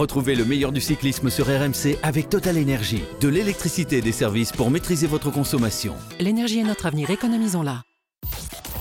[0.00, 3.02] Retrouvez le meilleur du cyclisme sur RMC avec Total Énergie.
[3.20, 5.94] De l'électricité et des services pour maîtriser votre consommation.
[6.18, 7.82] L'énergie est notre avenir, économisons-la.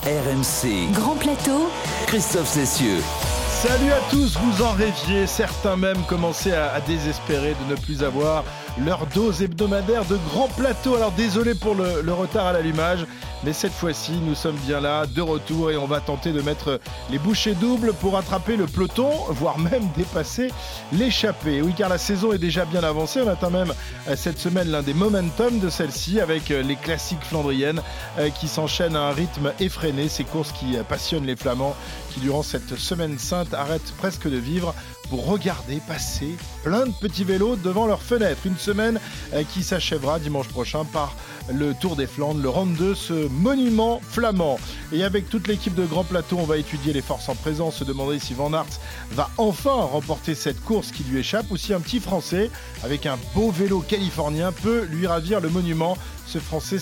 [0.05, 0.93] RMC.
[0.93, 1.69] Grand plateau.
[2.07, 3.01] Christophe Cessieux.
[3.49, 8.01] Salut à tous, vous en rêviez, certains même commençaient à, à désespérer de ne plus
[8.01, 8.45] avoir
[8.85, 10.95] leur dose hebdomadaire de grand plateau.
[10.95, 13.05] Alors désolé pour le, retard à l'allumage,
[13.43, 16.79] mais cette fois-ci nous sommes bien là, de retour, et on va tenter de mettre
[17.11, 20.51] les bouchées doubles pour attraper le peloton, voire même dépasser
[20.93, 21.61] l'échappée.
[21.61, 23.73] Oui, car la saison est déjà bien avancée, on atteint même
[24.07, 27.81] euh, cette semaine l'un des momentum de celle-ci avec euh, les classiques flandriennes
[28.17, 31.75] euh, qui s'enchaînent à un rythme effréné, ces courses qui passionnent les Flamands
[32.11, 34.73] qui durant cette semaine sainte arrêtent presque de vivre
[35.09, 38.41] pour regarder passer plein de petits vélos devant leurs fenêtres.
[38.45, 38.99] Une semaine
[39.33, 41.15] euh, qui s'achèvera dimanche prochain par
[41.51, 44.59] le Tour des Flandres, le round de ce monument flamand.
[44.91, 47.83] Et avec toute l'équipe de Grand Plateau, on va étudier les forces en présence, se
[47.83, 48.79] demander si Van Aert
[49.11, 52.51] va enfin remporter cette course qui lui échappe ou si un petit Français
[52.83, 55.97] avec un beau vélo californien peut lui ravir le monument.
[56.31, 56.77] Ce Français,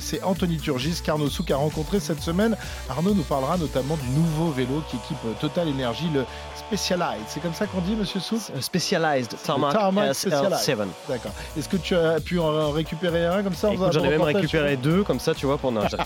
[0.00, 2.56] c'est- Anthony Turgis qu'Arnaud Souk a rencontré cette semaine.
[2.88, 6.24] Arnaud nous parlera notamment du nouveau vélo qui équipe Total Energy, le
[6.56, 7.24] Specialized.
[7.28, 8.40] C'est comme ça qu'on dit, monsieur Souk?
[8.60, 10.76] Specialized Tarmac, Tarmac SL7.
[11.08, 11.32] D'accord.
[11.58, 13.70] Est-ce que tu as pu en récupérer un comme ça?
[13.90, 15.68] J'en ai même récupéré deux comme ça, tu vois, pour.
[15.88, 15.96] Je-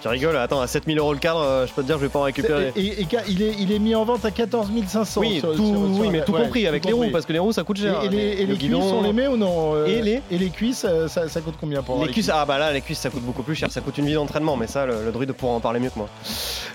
[0.00, 2.08] tu rigoles, attends, à 7000 euros le cadre, euh, je peux te dire, je vais
[2.08, 2.72] pas en récupérer.
[2.76, 5.20] Et, et- et il, est, il est mis en vente à 14 500.
[5.20, 7.26] oui, sur- tout, sur- sur oui, mais tout ouais, compris avec tout les roues, parce
[7.26, 8.02] que les roues ça coûte cher.
[8.02, 9.74] et les, cuisses, on les met ou non?
[9.74, 12.58] Euh, Et les Et les cuisses, euh, ça, ça coûte combien pour Les ah bah
[12.58, 14.86] là, les cuisses ça coûte beaucoup plus cher, ça coûte une vie d'entraînement, mais ça,
[14.86, 16.08] le, le druide pourra en parler mieux que moi.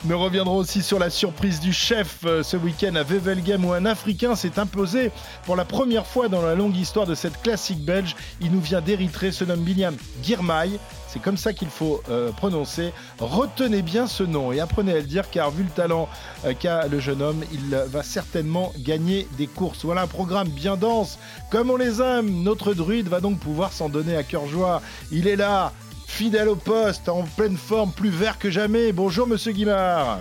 [0.06, 3.86] Nous reviendrons aussi sur la surprise du chef euh, ce week-end à Wevelgem où un
[3.86, 5.12] Africain s'est imposé
[5.46, 8.16] pour la première fois dans la longue histoire de cette classique belge.
[8.42, 10.72] Il nous vient d'Érythrée, se nomme William Girmay.
[11.12, 12.94] C'est comme ça qu'il faut euh, prononcer.
[13.18, 16.08] Retenez bien ce nom et apprenez à le dire car vu le talent
[16.46, 19.84] euh, qu'a le jeune homme, il va certainement gagner des courses.
[19.84, 21.18] Voilà un programme bien dense,
[21.50, 22.44] comme on les aime.
[22.44, 24.84] Notre druide va donc pouvoir s'en donner à cœur joie.
[25.12, 25.74] Il est là,
[26.06, 28.92] fidèle au poste, en pleine forme, plus vert que jamais.
[28.92, 30.20] Bonjour Monsieur Guimard.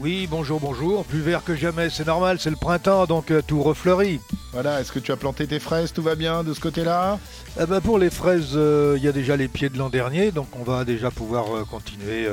[0.00, 1.04] Oui, bonjour, bonjour.
[1.04, 4.20] Plus vert que jamais, c'est normal, c'est le printemps, donc euh, tout refleurit.
[4.52, 7.18] Voilà, est-ce que tu as planté tes fraises Tout va bien de ce côté-là?
[7.60, 10.30] Eh ben, pour les fraises, euh, il y a déjà les pieds de l'an dernier,
[10.30, 12.28] donc on va déjà pouvoir euh, continuer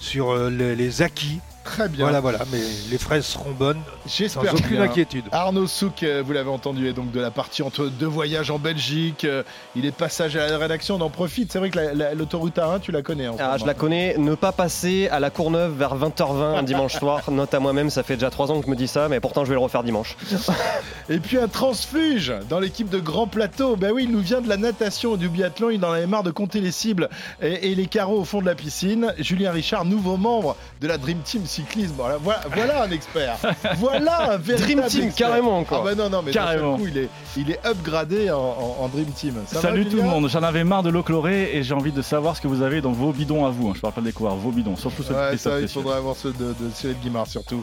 [0.00, 1.40] sur les, les acquis.
[1.66, 2.04] Très bien.
[2.04, 2.60] Voilà, voilà, mais
[2.90, 4.82] les fraises seront bonnes, sans J'espère aucune bien.
[4.82, 5.24] inquiétude.
[5.32, 8.58] Arnaud Souk, euh, vous l'avez entendu, est donc de la partie entre deux voyages en
[8.58, 9.24] Belgique.
[9.24, 9.42] Euh,
[9.74, 11.52] Il est passage à la rédaction, on en profite.
[11.52, 14.16] C'est vrai que la- la- l'autoroute A1, tu la connais en Ah, je la connais,
[14.16, 18.02] ne pas passer à la Courneuve vers 20h20 un dimanche soir, note à moi-même, ça
[18.02, 19.82] fait déjà 3 ans que je me dis ça, mais pourtant je vais le refaire
[19.82, 20.16] dimanche.
[21.08, 23.76] Et puis un transfuge dans l'équipe de Grand Plateau.
[23.76, 25.70] Ben oui, il nous vient de la natation et du biathlon.
[25.70, 27.08] Il en avait marre de compter les cibles
[27.42, 29.14] et, et les carreaux au fond de la piscine.
[29.18, 31.94] Julien Richard, nouveau membre de la Dream Team Cyclisme.
[31.96, 33.36] Voilà, voilà, voilà un expert.
[33.78, 35.28] Voilà un véritable Dream Team, expert.
[35.28, 35.84] carrément Ah quoi.
[35.84, 36.76] bah non, non, mais Carrément.
[36.76, 39.34] coup, il est, il est upgradé en, en- en Dream Team.
[39.46, 41.92] Ça va, Salut tout le monde, j'en avais marre de l'eau chlorée et j'ai envie
[41.92, 43.68] de savoir ce que vous avez dans vos bidons à vous.
[43.68, 43.72] hein.
[43.74, 46.32] Je parle pas des coureurs, vos bidons, surtout ceux Ouais, ça, il faudra avoir ceux
[46.32, 47.62] de, de Cyril Guimard surtout.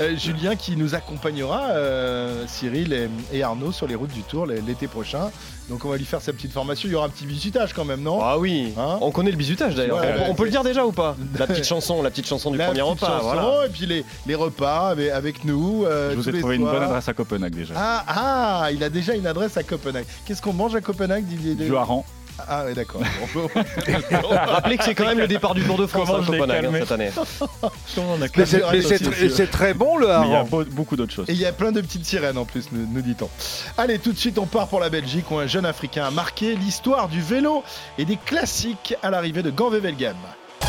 [0.00, 4.46] Euh, Julien qui nous accompagnera, euh, Cyril et, et Arnaud, sur les routes du Tour
[4.46, 5.30] l'été prochain.
[5.70, 6.88] Donc on va lui faire sa petite formation.
[6.88, 9.36] Il y aura un petit visitage quand même, non Ah oui, Hein on connaît le
[9.36, 9.98] bisutage d'ailleurs.
[9.98, 11.16] Ouais, on, peut- ouais, on peut le dire déjà ou pas?
[11.38, 13.06] La petite chanson, la petite chanson du La premier repas.
[13.06, 13.66] chanson, Voilà.
[13.66, 15.84] Et puis les, les repas avec, avec nous.
[15.84, 17.74] euh, Je vous ai trouvé une bonne adresse à Copenhague déjà.
[17.76, 20.04] Ah, ah, il a déjà une adresse à Copenhague.
[20.26, 21.54] Qu'est-ce qu'on mange à Copenhague Didier?
[21.54, 22.04] Du hareng.
[22.48, 23.00] Ah ouais d'accord.
[24.30, 26.92] Rappelez que c'est quand même le départ du Tour de France à Copenhague hein, cette
[26.92, 27.10] année.
[28.36, 29.10] Mais c'est- Claire mais c'est Association.
[29.28, 31.28] tr- c'est très bon le il y a beau- beaucoup d'autres choses.
[31.28, 33.28] Et il y a plein de petites sirènes en plus, nous, nous dit-on.
[33.78, 36.54] Allez, tout de suite, on part pour la Belgique où un jeune Africain a marqué
[36.56, 37.62] l'histoire du vélo
[37.98, 40.16] et des classiques à l'arrivée de Gand-Wevelgem.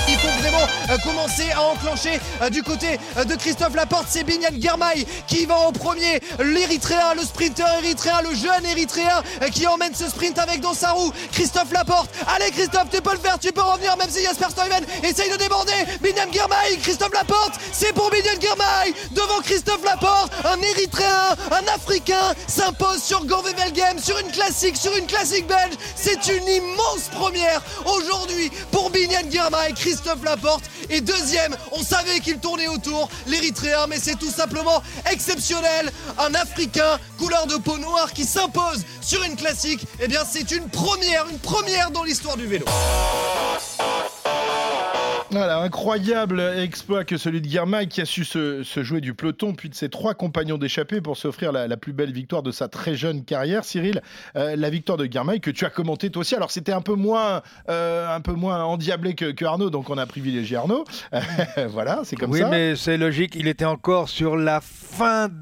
[0.07, 4.05] Il faut vraiment euh, commencer à enclencher euh, du côté euh, de Christophe Laporte.
[4.09, 6.19] C'est Binyan Girmay qui va en premier.
[6.39, 11.11] L'Érythréen, le sprinter érythréen, le jeune Érythréen qui emmène ce sprint avec dans sa roue.
[11.31, 12.09] Christophe Laporte.
[12.35, 15.37] Allez Christophe, tu peux le faire, tu peux revenir même si Jasper Stuyven essaye de
[15.37, 15.71] déborder.
[16.01, 17.53] Binyan Girmay, Christophe Laporte.
[17.71, 20.33] C'est pour Binyan Girmay devant Christophe Laporte.
[20.43, 25.73] Un Érythréen, un Africain s'impose sur Gand-Wevelgem, sur une classique, sur une classique belge.
[25.95, 29.71] C'est une immense première aujourd'hui pour Binyan Girmay.
[29.75, 29.92] Christophe
[30.23, 31.55] Laporte est deuxième.
[31.71, 34.81] On savait qu'il tournait autour, l'Érythréen, mais c'est tout simplement
[35.11, 35.91] exceptionnel.
[36.17, 39.85] Un Africain, couleur de peau noire, qui s'impose sur une classique.
[39.99, 42.65] Eh bien, c'est une première, une première dans l'histoire du vélo.
[45.33, 49.55] Voilà, incroyable exploit que celui de Guermail qui a su se, se jouer du peloton
[49.55, 52.67] puis de ses trois compagnons d'échappée pour s'offrir la, la plus belle victoire de sa
[52.67, 53.65] très jeune carrière.
[53.65, 54.03] Cyril,
[54.35, 56.35] euh, la victoire de Guermail que tu as commenté toi aussi.
[56.35, 59.97] Alors c'était un peu moins, euh, un peu moins endiablé que, que Arnaud, donc on
[59.97, 60.85] a privilégié Arnaud.
[61.69, 62.49] voilà, c'est comme oui, ça.
[62.49, 65.33] mais c'est logique, il était encore sur la fin de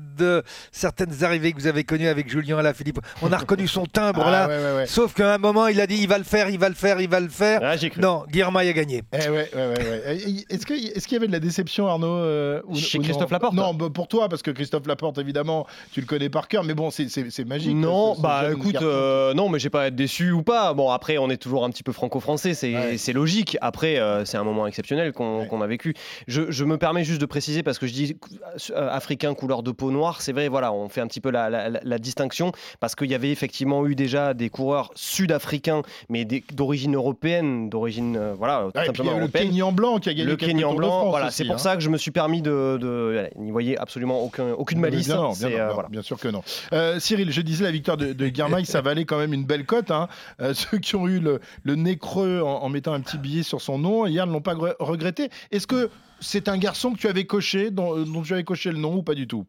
[0.71, 3.00] certaines arrivées que vous avez connues avec Julien Alaphilippe.
[3.21, 4.47] On a reconnu son timbre Ah, là.
[4.47, 4.85] ouais, ouais, ouais.
[4.88, 7.00] Sauf qu'à un moment, il a dit il va le faire, il va le faire,
[7.01, 7.59] il va le faire.
[7.63, 8.00] Ah, cru.
[8.01, 9.03] Non, Guillermo a gagné.
[9.13, 10.18] Eh ouais, ouais, ouais, ouais.
[10.18, 13.01] Et Est-ce que- est-ce qu'il y avait de la déception, Arnaud euh, ou- Chez ou
[13.01, 16.29] non Christophe Laporte Non, bah, pour toi, parce que Christophe Laporte, évidemment, tu le connais
[16.29, 17.09] par cœur, mais bon, c'est-
[17.45, 17.75] magique.
[17.75, 20.73] Non, ce- ce bah écoute, euh, non, mais j'ai pas à être déçu ou pas.
[20.73, 23.57] Bon, après, on est toujours un petit peu franco-français, c'est logique.
[23.62, 25.94] Après, euh, c'est un moment exceptionnel qu'on a vécu.
[26.27, 28.18] Je, je me permets juste de préciser, parce que je dis
[28.75, 31.49] euh, africain couleur de peau noire, c'est vrai, voilà, on fait un petit peu la,
[31.49, 36.25] la- la- la distinction, parce qu'il y avait effectivement eu déjà des coureurs sud-africains, mais
[36.25, 39.27] d'origine européenne, d'origine, euh, voilà, tout Ouais, et puis il y simplement a eu le.
[39.27, 41.59] Kenyan blanc qui a gagné Le Kenyan blanc, France voilà, c'est pour hein.
[41.59, 42.77] ça que je me suis permis de.
[42.81, 45.07] de n'y voyez absolument aucun, aucune malice.
[45.07, 45.89] Bien, non, bien, c'est, non, euh, voilà.
[45.89, 46.41] bien sûr que non.
[46.73, 49.65] Euh, Cyril, je disais la victoire de, de Guermail, ça valait quand même une belle
[49.65, 49.91] cote.
[49.91, 50.07] hein.
[50.53, 53.61] Ceux qui ont eu le, le nez creux en, en mettant un petit billet sur
[53.61, 55.29] son nom hier ne l'ont pas gre- regretté.
[55.51, 58.77] Est-ce que c'est un garçon que tu avais coché, dont, dont tu avais coché le
[58.77, 59.45] nom ou pas du tout?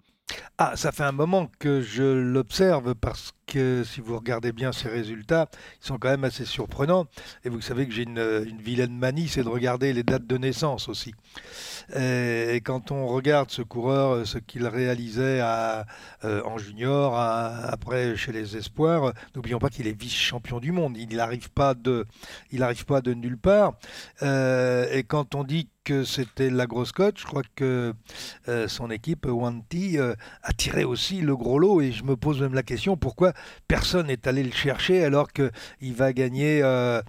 [0.58, 4.88] Ah, ça fait un moment que je l'observe parce que si vous regardez bien ses
[4.88, 5.48] résultats,
[5.82, 7.06] ils sont quand même assez surprenants.
[7.44, 10.88] Et vous savez que j'ai une, vilaine manie, c'est de regarder les dates de naissance
[10.88, 11.14] aussi.
[11.96, 15.82] Et, et quand on regarde ce coureur, euh, ce qu'il réalisait euh,
[16.44, 20.96] en junior, après chez les espoirs, euh, n'oublions pas qu'il est vice-champion du monde.
[20.96, 22.06] Il n'arrive pas de,
[23.14, 23.74] nulle part.
[24.22, 27.92] Euh, et quand on dit que c'était la grosse cote, je crois que
[28.48, 32.40] euh, son équipe Wanty euh, a tiré aussi le gros lot et je me pose
[32.40, 33.32] même la question pourquoi
[33.68, 35.50] personne n'est allé le chercher alors que
[35.80, 37.02] il va gagner euh,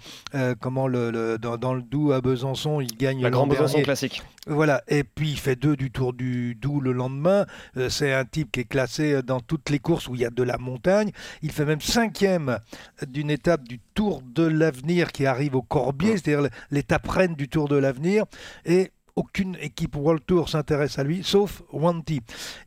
[0.60, 4.22] comment le, le- dans, dans le Doubs à Besançon il gagne La grande Besançon classique.
[4.46, 7.46] Voilà, et puis il fait deux du Tour du Doubs le lendemain.
[7.88, 10.42] C'est un type qui est classé dans toutes les courses où il y a de
[10.42, 11.12] la montagne.
[11.40, 12.58] Il fait même cinquième
[13.06, 17.68] d'une étape du Tour de l'Avenir qui arrive au Corbier, c'est-à-dire l'étape reine du Tour
[17.68, 18.24] de l'Avenir.
[18.64, 22.20] Et aucune équipe World Tour s'intéresse à lui, sauf Wanty.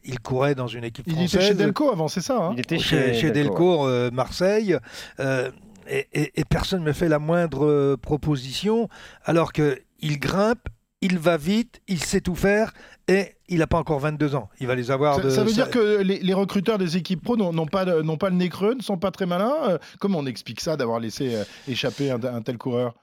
[0.06, 1.36] Il courait dans une équipe Il française.
[1.36, 2.52] était chez Delco avant, c'est ça hein?
[2.54, 4.78] Il était chez, Delco, euh, Marseille.
[5.20, 5.52] euh,
[5.90, 8.88] et, et- et personne ne me fait la moindre euh, proposition,
[9.26, 10.68] alors qu'il grimpe,
[11.02, 12.74] il va vite, il sait tout faire,
[13.08, 14.50] et il n'a pas encore 22 ans.
[14.60, 15.30] Il va les avoir ça, de...
[15.30, 18.50] ça veut dire que les, les recruteurs des équipes pro n'ont pas, pas le nez
[18.50, 19.54] creux, ne sont pas très malins.
[19.70, 22.96] Euh, comment on explique ça d'avoir laissé euh, échapper un, un tel coureur?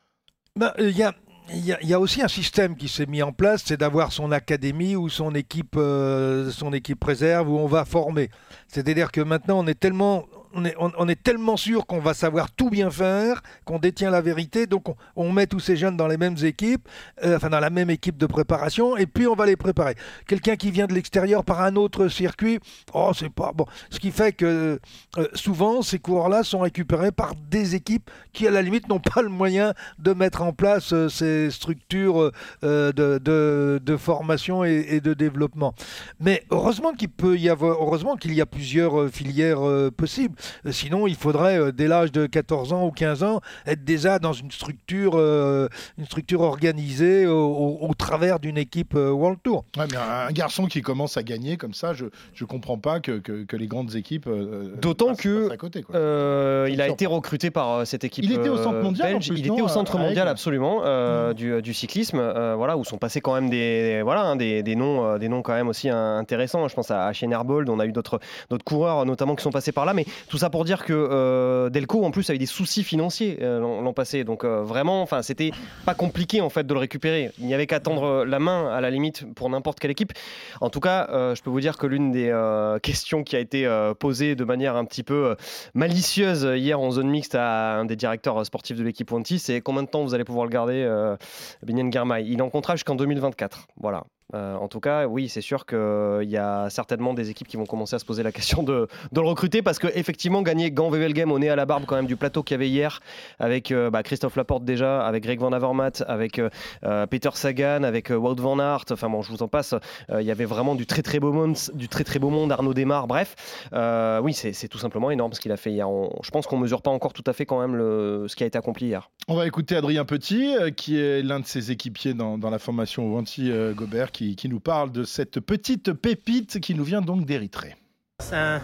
[0.56, 1.14] Ben, euh, Il y, a,
[1.50, 4.12] il y a- y a aussi un système qui s'est mis en place, c'est d'avoir
[4.12, 8.28] son académie ou son équipe, son équipe réserve où on va former.
[8.66, 12.90] C'est-à-dire que maintenant, on est tellement, on est, tellement sûr qu'on va savoir tout bien
[12.90, 14.84] faire, qu'on détient la vérité, donc
[15.16, 16.88] on, met tous ces jeunes dans les mêmes équipes,
[17.24, 19.94] euh, enfin dans la même équipe de préparation, et puis on va les préparer.
[20.26, 22.60] Quelqu'un qui vient de l'extérieur par un autre circuit,
[22.92, 23.66] oh c'est pas bon.
[23.90, 24.78] Ce qui fait que
[25.18, 29.22] euh, souvent ces coureurs-là sont récupérés par des équipes qui à la limite n'ont pas
[29.22, 32.30] le moyen de mettre en place euh, ces structures
[32.62, 35.74] de, formation et, et de développement.
[36.20, 39.60] Mais heureusement qu'il peut y avoir, heureusement qu'il y a plusieurs filières
[39.96, 40.34] possibles.
[40.66, 44.18] Euh, Sinon, il faudrait euh, dès l'âge de 14 ans ou 15 ans être déjà
[44.18, 45.68] dans une structure, euh,
[45.98, 49.64] une structure organisée au, au- au travers d'une équipe World Tour.
[49.76, 53.18] Ouais, mais un, garçon qui commence à gagner comme ça, je ne comprends pas que,
[53.18, 54.26] que, que les grandes équipes.
[54.26, 55.94] euh, D'autant que, à côté, quoi.
[55.96, 56.94] Euh, il a sûr.
[56.94, 58.24] été recruté par euh, cette équipe.
[58.24, 59.28] Il était au centre mondial, en belge.
[59.28, 61.34] plus, il non, était au centre mondial absolument euh, Mm.
[61.34, 64.74] du, du cyclisme, euh, voilà où sont passés quand même des voilà hein, des, des
[64.76, 66.66] noms euh, des noms quand même aussi euh, intéressants.
[66.68, 68.20] Je pense à, à Bold, on a eu d'autres
[68.50, 71.70] d'autres coureurs notamment qui sont passés par là, mais tout ça pour dire que euh,
[71.70, 75.22] Delco en plus a eu des soucis financiers euh, l'an passé, donc euh, vraiment, enfin
[75.22, 75.52] c'était
[75.86, 77.30] pas compliqué en fait de le récupérer.
[77.38, 80.12] Il n'y avait qu'à tendre la main à la limite pour n'importe quelle équipe.
[80.60, 82.34] En tout cas, je peux vous dire que l'une des
[82.82, 83.64] questions qui a été
[84.00, 85.36] posée de manière un petit peu
[85.74, 89.84] malicieuse hier en zone mixte à un des directeurs sportifs de l'équipe Wanty, c'est combien
[89.84, 91.14] de temps vous allez pouvoir le garder,
[91.62, 93.68] Binyan Girmay Il en contrat jusqu'en 2024.
[93.76, 94.02] Voilà.
[94.34, 97.66] Euh, en tout cas, oui, c'est sûr qu'il y a certainement des équipes qui vont
[97.66, 101.38] commencer à se poser la question de, le recruter parce qu'effectivement, gagner Gant Game au
[101.38, 103.00] nez à la barbe quand même du plateau qu'il y avait hier
[103.38, 106.48] avec euh, bah, Christophe Laporte déjà, avec Greg Van Avermaet, avec euh,
[106.84, 109.74] euh, Peter Sagan, avec euh, Wout Van Aert, enfin bon, je vous en passe.
[110.10, 112.52] Euh, Il y avait vraiment du très très beau monde, du très très beau monde,
[112.52, 113.34] Arnaud Desmar, bref.
[113.72, 115.88] Euh, oui, c'est tout simplement énorme ce qu'il a fait hier.
[115.88, 118.44] On- je pense qu'on mesure pas encore tout à fait quand même le, ce qui
[118.44, 119.10] a été accompli hier.
[119.28, 123.12] On va écouter Adrien Petit, euh, qui est l'un de ses équipiers dans, la formation
[123.14, 127.74] Wanty euh, Gobert, qui, nous parle de cette petite pépite qui nous vient donc d'Érythrée.
[128.20, 128.60] C'est un,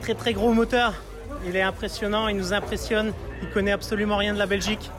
[0.00, 0.94] très très gros moteur.
[1.46, 3.12] Il est impressionnant, il nous impressionne.
[3.42, 4.90] Il connaît absolument rien de la Belgique.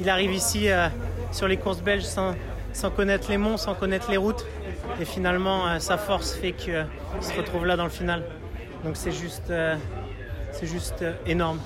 [0.00, 0.88] Il arrive ici euh,
[1.32, 2.34] sur les courses belges sans,
[2.90, 4.44] connaître les monts, sans connaître les routes.
[5.00, 6.86] Et finalement, euh, sa force fait qu'il
[7.20, 8.24] se retrouve là dans le final.
[8.84, 9.76] Donc c'est juste, euh,
[10.52, 11.58] c'est juste euh, énorme.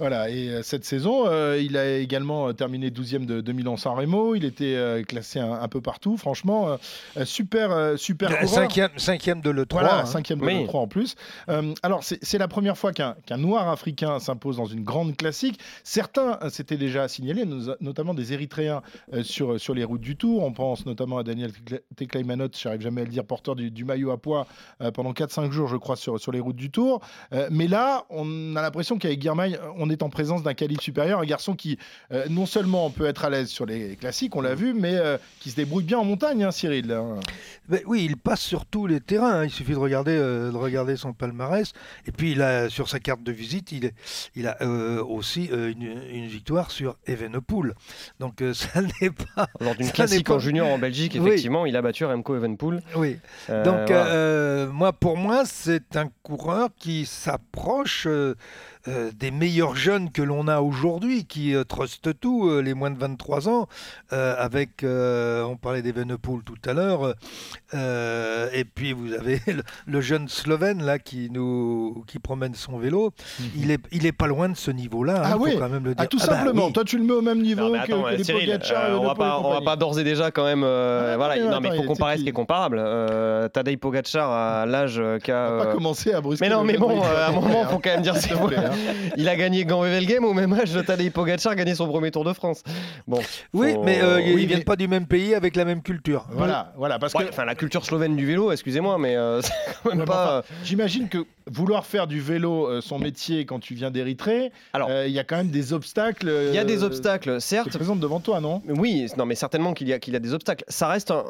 [0.00, 4.34] Voilà, et euh, cette saison, euh, il a également terminé 12e de, de Milan-San Remo.
[4.34, 6.16] Il était euh, classé un, un peu partout.
[6.16, 6.78] Franchement,
[7.16, 8.30] euh, super, euh, super.
[8.48, 9.66] Cinquième, cinquième de l'E3.
[9.72, 10.06] Voilà, hein.
[10.06, 10.64] cinquième de Oui.
[10.64, 11.16] l'E3 en plus.
[11.50, 15.60] Euh, alors, c'est la première fois qu'un qu'un noir africain s'impose dans une grande classique.
[15.84, 18.80] Certains euh, s'étaient déjà signalés, nos- notamment des Érythréens
[19.12, 20.42] euh, sur, sur les routes du Tour.
[20.42, 23.84] On pense notamment à Daniel Tekle- Teklaimanot, j'arrive jamais à le dire, porteur du, du
[23.84, 24.46] maillot à poids
[24.80, 27.00] euh, pendant 4-5 jours, je crois, sur, sur les routes du Tour.
[27.34, 31.20] Euh, mais là, on a l'impression qu'avec Guirmail, on est en présence d'un calibre supérieur,
[31.20, 31.78] un garçon qui
[32.12, 35.18] euh, non seulement peut être à l'aise sur les classiques, on l'a vu, mais euh,
[35.40, 36.90] qui se débrouille bien en montagne, hein, Cyril.
[36.92, 37.16] hein.
[37.68, 39.40] Mais oui, il passe sur tous les terrains.
[39.40, 39.44] hein.
[39.44, 41.72] Il suffit de regarder, euh, de regarder son palmarès.
[42.06, 45.82] Et puis, il a, sur sa carte de visite, il, a euh, aussi euh, une,
[46.12, 47.74] une victoire sur Evenepoel.
[48.18, 49.48] Donc, euh, ça n'est pas.
[49.60, 51.28] Lors d'une classique pas- en junior en Belgique, Oui.
[51.28, 52.82] effectivement, il a battu Remco Evenpool.
[52.96, 53.18] Oui.
[53.50, 54.06] Euh, Donc, voilà.
[54.06, 58.06] euh, moi, pour moi, c'est un coureur qui s'approche
[58.88, 62.90] euh, des meilleurs jeunes que l'on a aujourd'hui, qui euh, trustent tout, euh, les moins
[62.90, 63.66] de 23 ans,
[64.12, 67.14] euh, avec, euh, on parlait d'Evenepoel tout à l'heure,
[67.74, 72.78] euh, et puis vous avez le, le jeune Slovène là qui nous qui promène son
[72.78, 73.12] vélo,
[73.56, 75.56] il est il est pas loin de ce niveau-là, hein, Ah faut oui.
[75.58, 76.04] quand même le dire.
[76.04, 76.66] Ah, tout Ah bah simplement.
[76.66, 76.72] oui.
[76.72, 79.38] Toi, tu le mets au même niveau Non, que, les Pogacar euh, on, va pas,
[79.40, 80.62] on va pas d'ores et déjà quand même.
[80.64, 82.78] euh, Ah, voilà, mais non, attends, mais il il faut comparer ce qui est comparable.
[82.80, 85.48] Euh, Tadej Pogacar à l'âge qu'a.
[85.52, 86.46] On va pas commencer à brusquer.
[86.48, 87.70] Mais non, mais bon, il euh, à un moment, faire.
[87.70, 88.54] faut quand même dire c'est te vrai.
[88.56, 88.94] plaît, hein.
[89.16, 92.24] Il a gagné Gant-Wevelgem au même âge de Tadej Pogacar a gagné son premier Tour
[92.24, 92.62] de France.
[93.06, 93.20] Bon.
[93.52, 95.82] Oui, faut- mais euh, ils oui, viennent mais- pas du même pays avec la même
[95.82, 96.26] culture.
[96.30, 99.52] Voilà, voilà, parce Ouais, que Enfin, la culture slovène du vélo, excusez-moi, mais euh, c'est
[99.82, 100.38] quand même Ouais, mais pas.
[100.38, 105.04] enfin, J'imagine que vouloir faire du vélo euh, son métier quand tu viens d'Érythrée, euh,
[105.06, 106.32] il y a quand même des obstacles.
[106.48, 107.76] Il y a des euh, obstacles, qui se certes.
[107.76, 108.62] présentent devant toi, non?
[108.68, 110.64] Oui, non, mais certainement qu'il y, a- qu'il y a des obstacles.
[110.68, 111.24] Ça reste un,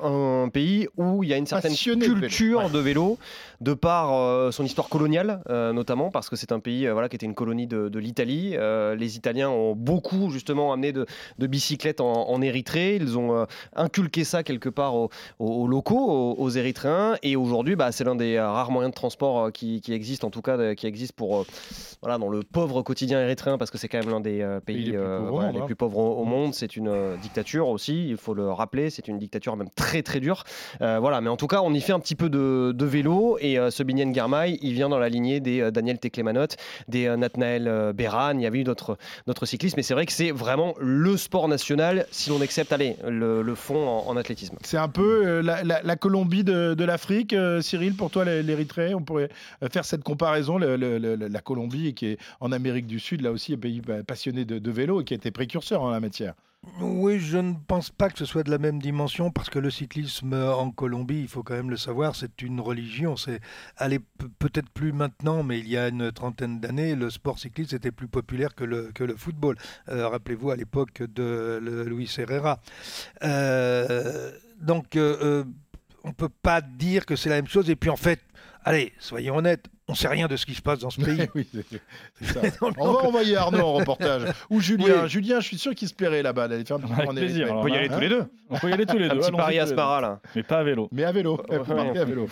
[0.45, 2.21] un pays où il y a une certaine Passionné de vélo.
[2.21, 2.71] culture Ouais.
[2.71, 3.19] de vélo,
[3.61, 7.35] de par son histoire coloniale, notamment, parce que c'est un pays voilà, qui était une
[7.35, 8.57] colonie de, de l'Italie.
[8.99, 11.07] Les Italiens ont beaucoup, justement, amené de,
[11.39, 12.97] de bicyclettes en, en Érythrée.
[12.97, 13.47] Ils ont
[13.77, 17.17] inculqué ça quelque part aux, aux- aux locaux, aux, aux Érythréens.
[17.23, 20.43] Et aujourd'hui, bah, c'est l'un des rares moyens de transport qui, qui existent, en tout
[20.43, 21.45] cas, de- qui existe pour, euh,
[22.03, 24.85] voilà, dans le pauvre quotidien érythréen, parce que c'est quand même l'un des euh, pays
[24.85, 25.67] les plus euh, pauvres au voilà, monde, les hein.
[25.67, 26.55] plus pauvres au, au monde.
[26.55, 28.91] C'est une euh, dictature aussi, il faut le rappeler.
[28.91, 30.43] C'est une dictature même très très dure.
[30.81, 33.39] Euh, voilà, mais en tout cas, on y fait un petit peu de, de vélo.
[33.41, 36.47] Et euh, ce Binyan Girmay, il vient dans la lignée des euh, Daniel Teklemanot,
[36.89, 38.33] des euh, Nathanael euh, Beran.
[38.35, 41.47] Il y avait eu d'autres d'autres cyclistes, mais c'est vrai que c'est vraiment le sport
[41.49, 44.57] national si l'on accepte, allez, le, le fond en, en athlétisme.
[44.65, 48.25] C'est un peu euh, la, la- la Colombie de, de l'Afrique, euh, Cyril, pour toi,
[48.25, 48.95] l'É- l'Érythrée.
[48.95, 49.29] On pourrait
[49.63, 50.59] euh, faire cette comparaison.
[50.59, 54.03] le- le- la Colombie, qui est en Amérique du Sud, là aussi, un pays bah,
[54.03, 56.35] passionné de, vélo et qui a été précurseur en la matière.
[56.83, 59.71] Oui, je ne pense pas que ce soit de la même dimension parce que le
[59.71, 63.17] cyclisme en Colombie, il faut quand même le savoir, c'est une religion.
[63.17, 63.41] C'est
[64.39, 68.09] peut-être plus maintenant, mais il y a une trentaine d'années, le sport cycliste était plus
[68.09, 69.57] populaire que le, football.
[69.89, 72.61] Euh, Rappelez-vous à l'époque de le- Luis Herrera.
[73.23, 74.31] Euh,
[74.61, 75.45] donc, euh,
[76.05, 77.69] on peut pas dire que c'est la même chose.
[77.71, 78.21] Et puis en fait,
[78.65, 81.29] allez, soyons honnêtes, on sait rien de ce qui se passe dans ce pays.
[81.35, 81.65] oui, c'est
[82.21, 82.41] c'est ça.
[82.63, 84.23] Non, On va envoyer Arnaud en reportage.
[84.51, 85.03] Ou Julien.
[85.05, 85.09] Oui.
[85.09, 87.71] Julien, je suis sûr qu'il se plairait là-bas, d'aller faire en plaisir, alors On peut
[87.71, 88.25] y aller hein tous les deux.
[88.51, 89.19] On peut y aller tous les Un deux.
[89.21, 89.77] petit allons-y pari à les ce deux.
[89.77, 90.21] para là.
[90.35, 90.89] Mais pas à vélo.
[90.93, 91.99] Mais à vélo, Ouais.
[92.01, 92.29] à vélo.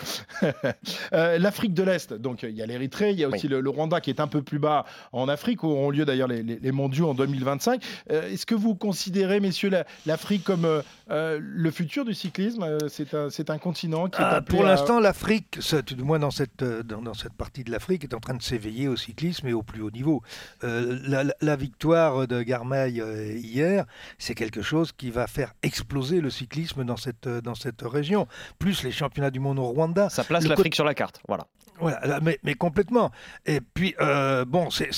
[1.13, 3.53] Euh, L'Afrique de l'Est, donc il y a l'Érythrée, il y a aussi Oui.
[3.53, 6.27] le, le Rwanda qui est un peu plus bas en Afrique, où auront lieu d'ailleurs
[6.27, 7.81] les, les- les mondiaux en 2025.
[8.11, 10.65] Euh, Est-ce que vous considérez, messieurs, la- l'Afrique comme
[11.09, 12.77] euh, le futur du cyclisme?
[12.89, 16.03] C'est un, c'est un continent qui est Ah, appelé pour à- l'instant, l'Afrique, tout du
[16.03, 18.95] moins dans cette, dans, dans cette partie de l'Afrique, est en train de s'éveiller au
[18.95, 20.21] cyclisme et au plus haut niveau.
[20.63, 20.99] Euh,
[21.41, 23.85] la, victoire de Garmail euh, hier,
[24.17, 28.27] c'est quelque chose qui va faire exploser le cyclisme dans cette, euh, dans cette région.
[28.59, 30.09] Plus les championnats du monde au Rwanda.
[30.09, 31.21] Ça place l'Afrique sur la carte.
[31.27, 31.47] Voilà.
[31.79, 33.11] Voilà, là, mais, mais complètement.
[33.45, 34.89] Et puis, euh, bon, c'est,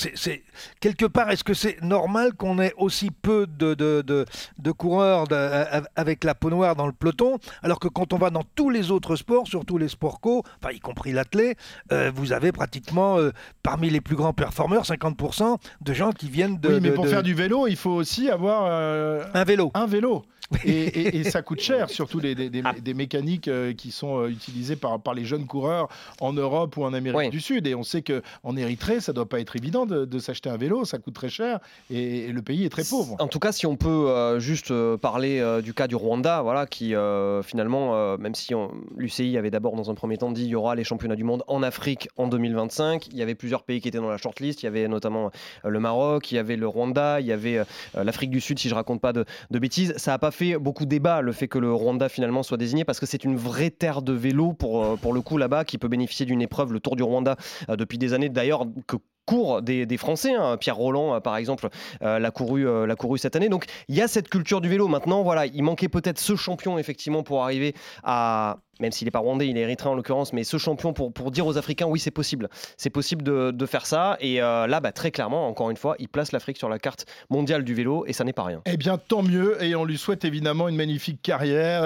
[0.80, 4.24] quelque part, est-ce que c'est normal qu'on ait aussi peu de, de, de,
[4.58, 8.30] de coureurs a- avec la peau noire dans le peloton, alors que quand on va
[8.30, 11.56] dans tous les autres sports, surtout les sports co, enfin, y compris l'athlé,
[11.92, 13.30] euh, vous avez pratiquement, euh,
[13.62, 16.68] parmi les plus grands performeurs, 50% de gens qui viennent de...
[16.74, 19.70] Oui, mais pour faire du vélo, il faut aussi avoir euh, Un vélo.
[19.74, 20.24] un vélo.
[20.64, 22.74] Et, et- et ça coûte cher, surtout des, des- des- Ah.
[22.80, 25.88] des mécaniques euh, qui sont euh, utilisées par, par les jeunes coureurs
[26.20, 27.30] en Europe ou en Amérique Oui.
[27.30, 27.66] du Sud.
[27.66, 30.84] Et on sait qu'en Érythrée, ça doit pas être évident de, de s'acheter un vélo,
[30.84, 31.58] ça coûte très cher
[31.90, 33.16] et, et le pays est très pauvre.
[33.18, 36.42] En tout cas, si on peut euh, juste euh, parler euh, du cas du Rwanda,
[36.42, 38.52] voilà, qui euh, finalement, même si
[38.96, 41.42] l'UCI avait d'abord dans un premier temps dit il y aura les championnats du monde
[41.48, 44.62] en Afrique en 2025, il y avait plusieurs pays qui étaient dans la shortlist.
[44.62, 45.30] Il y avait notamment
[45.64, 47.60] le Maroc, il y avait le Rwanda, il y avait
[47.94, 49.94] l'Afrique du Sud, si je raconte pas de, de bêtises.
[49.96, 53.00] Ça n'a pas fait beaucoup débat le fait que le Rwanda finalement soit désigné parce
[53.00, 55.88] que c'est une vraie terre de vélo pour, euh, pour le coup là-bas qui peut
[55.88, 57.36] bénéficier d'une épreuve, le Tour du Rwanda,
[57.68, 58.28] euh, depuis des années.
[58.28, 58.96] D'ailleurs que
[59.26, 60.34] court des, Français.
[60.34, 60.56] hein.
[60.56, 61.68] Pierre Roland, euh, par exemple,
[62.02, 63.48] euh, l'a couru, euh, l'a couru cette année.
[63.48, 64.88] Donc il y a cette culture du vélo.
[64.88, 69.20] Maintenant, voilà, il manquait peut-être ce champion effectivement pour arriver à, même s'il n'est pas
[69.20, 72.10] rwandais, il est érythréen en l'occurrence, mais ce champion pour, dire aux Africains, oui, c'est
[72.10, 72.48] possible.
[72.76, 74.16] C'est possible de, faire ça.
[74.20, 77.64] Et là, bah, très clairement, encore une fois, il place l'Afrique sur la carte mondiale
[77.64, 78.60] du vélo et ça n'est pas rien.
[78.66, 79.62] Eh bien, tant mieux.
[79.62, 81.82] Et on lui souhaite évidemment une magnifique carrière.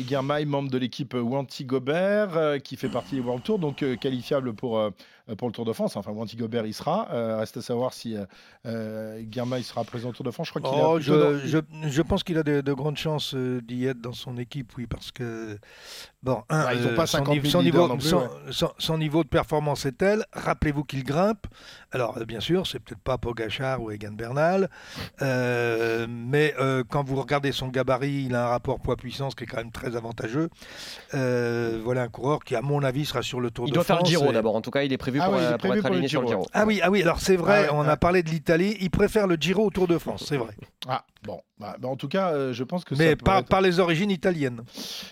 [0.00, 4.90] Guermail, membre de l'équipe Wanty Gobert, qui fait partie des World Tour, donc qualifiable pour,
[5.36, 5.96] pour le Tour de France.
[5.96, 7.08] Enfin, Wanty Gobert, il sera.
[7.12, 8.24] Euh, reste à savoir si euh,
[8.66, 10.48] euh, Guermail sera présent au Tour de France.
[10.48, 12.72] Je crois qu'il Oh, a plutôt dans- je, je- je pense qu'il a de, de
[12.72, 15.58] grandes chances euh, d'y être dans son équipe, oui, parce que
[16.22, 18.68] bon, un, Ah, ils ont euh, pas son 50 000 niveau- plus, ouais.
[18.78, 20.24] son niveau de performance est tel.
[20.32, 21.46] Rappelez-vous qu'il grimpe.
[21.92, 24.68] Alors, euh, bien sûr, c'est peut-être pas Pogachar ou Egan Bernal,
[25.22, 29.46] euh, mais euh, quand vous regardez son gabarit, il a un rapport poids-puissance qui est
[29.46, 30.48] quand même très avantageux.
[31.14, 33.84] Euh, voilà un coureur qui, à mon avis, sera sur le Tour Il de doit
[33.84, 33.98] France.
[33.98, 34.54] faire le Giro et- d'abord.
[34.56, 35.90] En tout cas, il est prévu Ah pour, oui, il est pour prévu être pour
[35.90, 36.40] le aligné sur le Giro.
[36.42, 36.50] Giro.
[36.54, 37.88] Ah oui, ah oui, alors c'est vrai, Ah ouais, on ouais.
[37.88, 40.54] a parlé de l'Italie, il préfère le Giro au Tour de France, c'est vrai.
[40.88, 41.40] Ah, bon.
[41.58, 43.80] Bah, bah, en tout cas, euh, je pense que Mais ça par, être- par les
[43.80, 44.62] origines italiennes.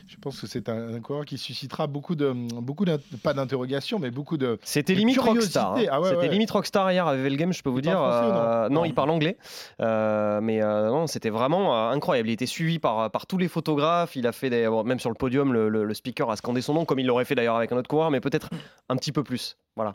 [0.07, 2.33] Je pense que c'est un, un coureur qui suscitera beaucoup de,
[2.63, 4.59] beaucoup d'in- pas d'interrogations, mais beaucoup de.
[4.63, 5.59] C'était de limite curiosité.
[5.59, 5.77] rockstar.
[5.77, 5.83] hein.
[5.91, 6.29] Ah ouais, c'était ouais.
[6.31, 7.93] limite rockstar hier avec Velgame, je peux vous Il dire.
[7.99, 8.85] parle français ou non Euh, non, Non.
[8.87, 9.37] il parle anglais.
[9.83, 12.31] Euh, mais euh, non, c'était vraiment euh, incroyable.
[12.31, 14.17] Il était suivi par, par tous les photographes.
[14.17, 16.63] Il a fait des, bon, même sur le podium, le, le- le speaker a scandé
[16.63, 18.49] son nom, comme il l'aurait fait d'ailleurs avec un autre coureur, mais peut-être
[18.89, 19.59] un petit peu plus.
[19.77, 19.93] Voilà.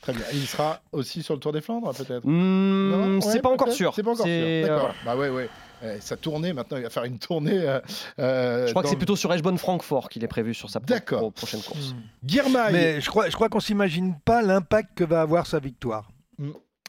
[0.00, 0.22] Très bien.
[0.32, 2.24] Et il sera aussi sur le Tour des Flandres, peut-être?
[2.24, 3.92] Non c'est Ouais, pas encore sûr.
[3.94, 4.66] C'est pas encore sûr.
[4.66, 4.94] D'accord.
[5.04, 5.48] Bah ouais, ouais.
[5.84, 7.58] Euh, sa tournée, maintenant, il va faire une tournée.
[7.58, 7.80] euh,
[8.20, 11.30] euh, je crois que c'est le- plutôt sur Eschborn-Francfort qu'il est prévu sur sa pro-
[11.32, 11.94] prochaine course.
[12.24, 12.72] Guirmail.
[12.72, 16.08] Mais je crois, je crois qu'on s'imagine pas l'impact que va avoir sa victoire.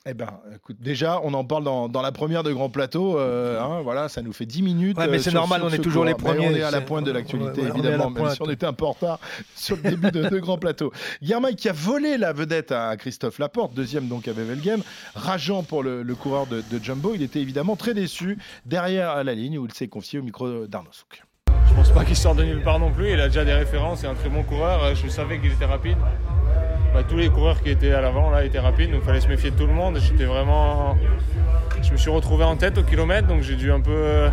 [0.05, 3.17] Eh ben, écoute, déjà, on en parle dans, dans la première de Grand Plateau.
[3.17, 4.98] euh, hein, voilà, ça nous fait 10 minutes.
[4.98, 6.81] Ouais, mais euh, c'est normal, on est ce toujours les premiers, on est à la
[6.81, 9.19] pointe de l'actualité, Ouais, ouais, la évidemment, même si on était un peu en retard
[9.55, 10.91] sur le début de, de Grand Plateau.
[11.22, 14.81] Guirmail qui a volé la vedette à Christophe Laporte, deuxième donc à Wevelgem,
[15.15, 17.13] rageant pour le, le coureur de, de Jumbo.
[17.15, 20.67] Il était évidemment très déçu derrière à la ligne où il s'est confié au micro
[20.67, 21.24] d'Arnaud Souk.
[21.69, 23.13] Je pense pas qu'il sort de nulle part non plus.
[23.13, 24.01] Il a déjà des références.
[24.01, 24.93] C'est un très bon coureur.
[24.95, 25.98] Je savais qu'il était rapide.
[26.94, 28.92] Bah, tous les coureurs qui étaient à l'avant là étaient rapides.
[28.92, 29.98] Donc il fallait se méfier de tout le monde.
[30.00, 30.96] J'étais vraiment.
[31.82, 33.27] Je me suis retrouvé en tête au kilomètre.
[33.27, 34.27] Donc j'ai dû un peu,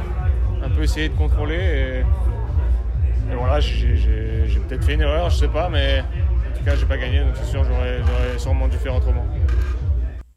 [0.62, 1.54] un peu essayer de contrôler.
[1.56, 2.04] Et,
[3.34, 5.70] voilà, j'ai peut-être fait une erreur, je sais pas.
[5.70, 7.20] Mais en tout cas, j'ai pas gagné.
[7.20, 9.24] Donc c'est sûr, j'aurais sûrement dû faire autrement.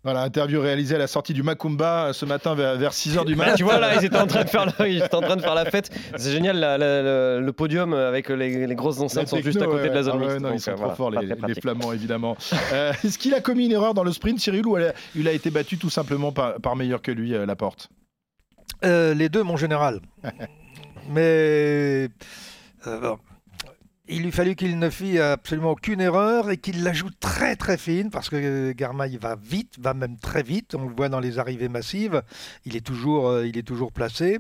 [0.04, 3.36] Voilà, interview réalisée à la sortie du Macumba euh, ce matin vers, vers 6h du
[3.38, 3.54] matin.
[3.58, 5.42] tu vois là, ils étaient en train de faire, le- ils étaient en train de
[5.42, 5.90] faire la fête.
[6.18, 9.66] C'est génial, la- la- le, le podium avec les, les grosses enceintes sont juste à
[9.66, 10.40] côté ouais, de la zone ah ouais, mixte.
[10.42, 11.62] non, donc, ils sont euh, trop voilà, forts, les, les.
[11.62, 12.36] Flamands, évidemment.
[12.74, 15.32] Euh, Est-ce qu'il a commis une erreur dans le sprint, Cyril, ou elle il a
[15.32, 17.90] été battu tout simplement par, par meilleur que lui, euh, Laporte?
[18.84, 20.02] Euh, les deux, mon général.
[21.10, 22.10] Mais
[22.88, 23.18] euh, bon,
[24.10, 27.78] il lui fallut qu'il ne fit absolument aucune erreur et qu'il la joue très très
[27.78, 30.76] fine parce que Garmail va vite, va même très vite.
[30.76, 32.22] On le voit dans les arrivées massives.
[32.66, 33.50] Il est toujours, euh,
[33.94, 34.40] placé.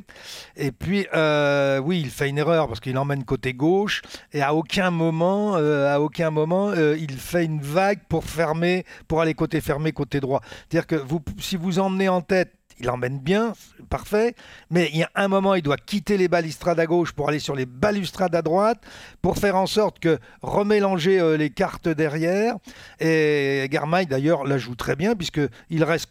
[0.57, 4.01] Et puis, euh, oui, il fait une erreur parce qu'il emmène côté gauche
[4.33, 9.21] et à aucun moment, euh, à aucun moment, il fait une vague pour fermer, pour
[9.21, 10.41] aller côté fermé, côté droit.
[10.69, 10.95] C'est-à-dire que
[11.39, 13.53] si vous emmenez en tête il emmène bien,
[13.89, 14.35] parfait,
[14.69, 17.39] mais il y a un moment, il doit quitter les balustrades à gauche pour aller
[17.39, 18.81] sur les balustrades à droite,
[19.21, 22.55] pour faire en sorte que remélanger euh, les cartes derrière.
[22.99, 26.09] Et Garmail, d'ailleurs, la joue très bien, puisqu'il reste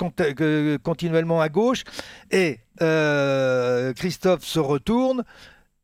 [0.83, 1.85] continuellement à gauche.
[2.31, 5.25] Et euh, Christophe se retourne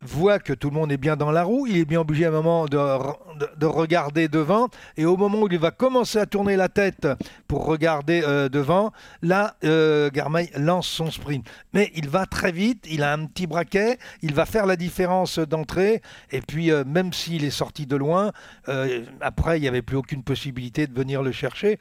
[0.00, 2.28] voit que tout le monde est bien dans la roue, il est bien obligé à
[2.28, 6.26] un moment de, de- de regarder devant, et au moment où il va commencer à
[6.26, 7.08] tourner la tête
[7.48, 11.44] pour regarder euh, devant, là, euh, Garmail lance son sprint.
[11.72, 15.38] Mais il va très vite, il a un petit braquet, il va faire la différence
[15.40, 18.30] d'entrée, et puis euh, même s'il est sorti de loin,
[18.68, 21.78] euh, après, il n'y avait plus aucune possibilité de venir le chercher.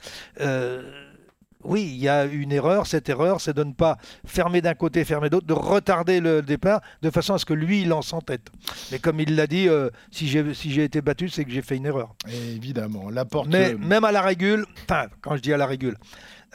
[1.63, 2.87] Oui, il y a une erreur.
[2.87, 6.81] Cette erreur, c'est de ne pas fermer d'un côté, fermer d'autre, de retarder le départ
[7.01, 8.49] de façon à ce que lui, il lance en tête.
[8.91, 11.75] Mais comme il l'a dit, euh, si j'ai si été battu, c'est que j'ai fait
[11.75, 12.15] une erreur.
[12.27, 13.47] Évidemment, Laporte.
[13.49, 15.97] Mais euh, même à la régule, enfin, quand je dis à la régule,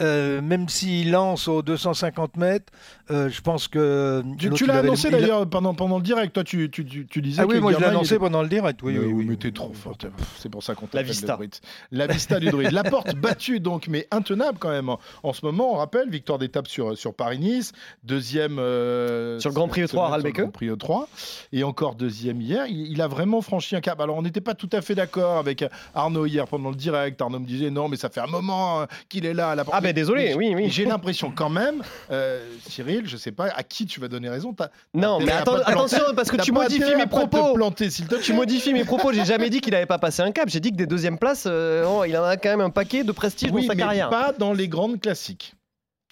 [0.00, 2.72] euh, même s'il lance aux 250 mètres,
[3.12, 4.22] euh, je pense que.
[4.38, 6.32] Tu, l'autre, tu l'as annoncé d'ailleurs pendant, pendant le direct.
[6.32, 8.42] Toi, tu, tu, tu, tu disais Ah oui, que moi je l'ai annoncé était- pendant
[8.42, 8.80] le direct.
[8.82, 9.26] Oui, Mais oui, oui.
[9.28, 9.96] mais t'es trop fort.
[10.38, 11.38] C'est pour ça qu'on La Vista.
[11.40, 11.48] le.
[11.90, 12.72] La Vista du druide.
[12.72, 14.88] La porte battue donc, mais intenable quand même.
[15.22, 17.72] En, ce moment, on rappelle, victoire d'étape sur, sur Paris-Nice,
[18.04, 20.40] deuxième euh, Sur le Grand Prix E3 à Ralbecke.
[20.40, 21.06] Grand Prix E3,
[21.52, 22.66] et encore deuxième hier.
[22.68, 24.00] Il, il a vraiment franchi un cap.
[24.00, 27.20] Alors, on n'était pas tout à fait d'accord avec Arnaud hier pendant le direct.
[27.20, 29.50] Arnaud me disait non, mais ça fait un moment hein, qu'il est là.
[29.50, 29.76] à La porte.
[29.76, 30.70] Ah ben désolé, j'ai- oui, oui.
[30.70, 34.52] J'ai l'impression quand même, euh, Cyril, je sais pas à qui tu vas donner raison.
[34.52, 37.54] t'as- Non, mais attends- attention, parce que tu modifies mes propos.
[37.54, 38.22] planter, s'il te plaît.
[38.24, 40.48] Tu modifies mes propos, j'ai jamais dit qu'il n'avait pas passé un cap.
[40.48, 43.04] J'ai dit que des deuxièmes places, euh, oh, il en a quand même un paquet
[43.04, 44.10] de prestige Oui, dans sa mais carrière.
[44.10, 45.54] pas dans les grandes classiques.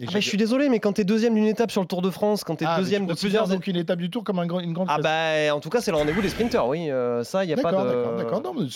[0.08, 2.10] Ah bah, je suis désolé, mais quand t'es deuxième d'une étape sur le Tour de
[2.10, 3.46] France, quand t'es Ah, deuxième tu de plusieurs.
[3.48, 5.80] donc une étape du Tour comme un grand- une grande Ah bah en tout cas
[5.80, 6.90] c'est le rendez-vous des sprinteurs, oui.
[6.90, 7.88] euh, ça, il n'y a pas D'accord, de.
[7.90, 8.42] d'accord, d'accord.
[8.42, 8.66] Non, mais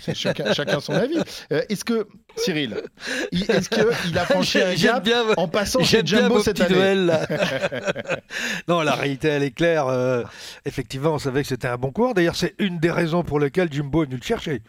[0.00, 1.18] c'est, chacun, chacun son avis.
[1.52, 2.76] Euh, est-ce que, Cyril,
[3.32, 7.06] il- est-ce qu'il a franchi un gap bien, en passant chez Jumbo cette année duels,
[7.06, 7.26] là.
[8.68, 9.86] non, la réalité, elle est claire.
[9.88, 10.22] euh,
[10.64, 12.14] effectivement, on savait que c'était un bon coureur.
[12.14, 14.62] D'ailleurs, c'est une des raisons pour lesquelles Jumbo est venu le chercher.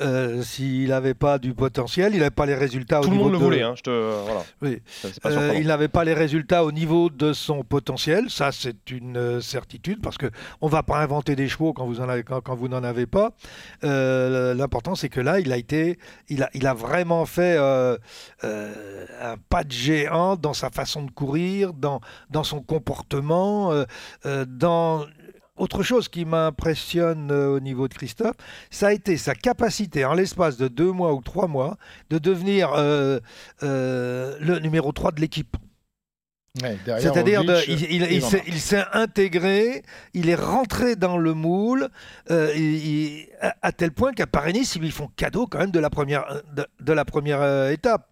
[0.00, 3.24] Euh, S'il n'avait pas du potentiel, il n'avait pas les résultats Tout au le niveau
[3.24, 3.44] monde le de...
[3.44, 3.90] voulait, hein, je te.
[4.24, 4.44] Voilà.
[4.62, 4.80] Oui.
[5.22, 9.16] Pas Euh, il n'avait pas les résultats au niveau de son potentiel, ça c'est une
[9.16, 10.26] euh, certitude parce que
[10.60, 13.06] on va pas inventer des chevaux quand vous en avez, quand, quand vous n'en avez
[13.06, 13.32] pas.
[13.84, 17.96] Euh, L'important c'est que là il a été, il a, il a vraiment fait euh,
[18.44, 23.84] euh, un pas de géant dans sa façon de courir, dans dans son comportement, euh,
[24.26, 25.04] euh, dans
[25.58, 28.36] autre chose qui m'impressionne euh, au niveau de Christophe,
[28.70, 31.76] ça a été sa capacité en l'espace de deux mois ou trois mois
[32.10, 33.18] de devenir euh,
[33.62, 35.56] euh, le numéro 3 de l'équipe.
[36.62, 38.44] Ouais, C'est-à-dire, il, s'est- Aert.
[38.48, 41.88] il s'est intégré, il est rentré dans le moule,
[42.32, 42.52] euh,
[43.40, 46.42] à, à tel point qu'à Paris-Nice, ils lui font cadeau quand même de la première,
[46.56, 48.08] de, de la première étape.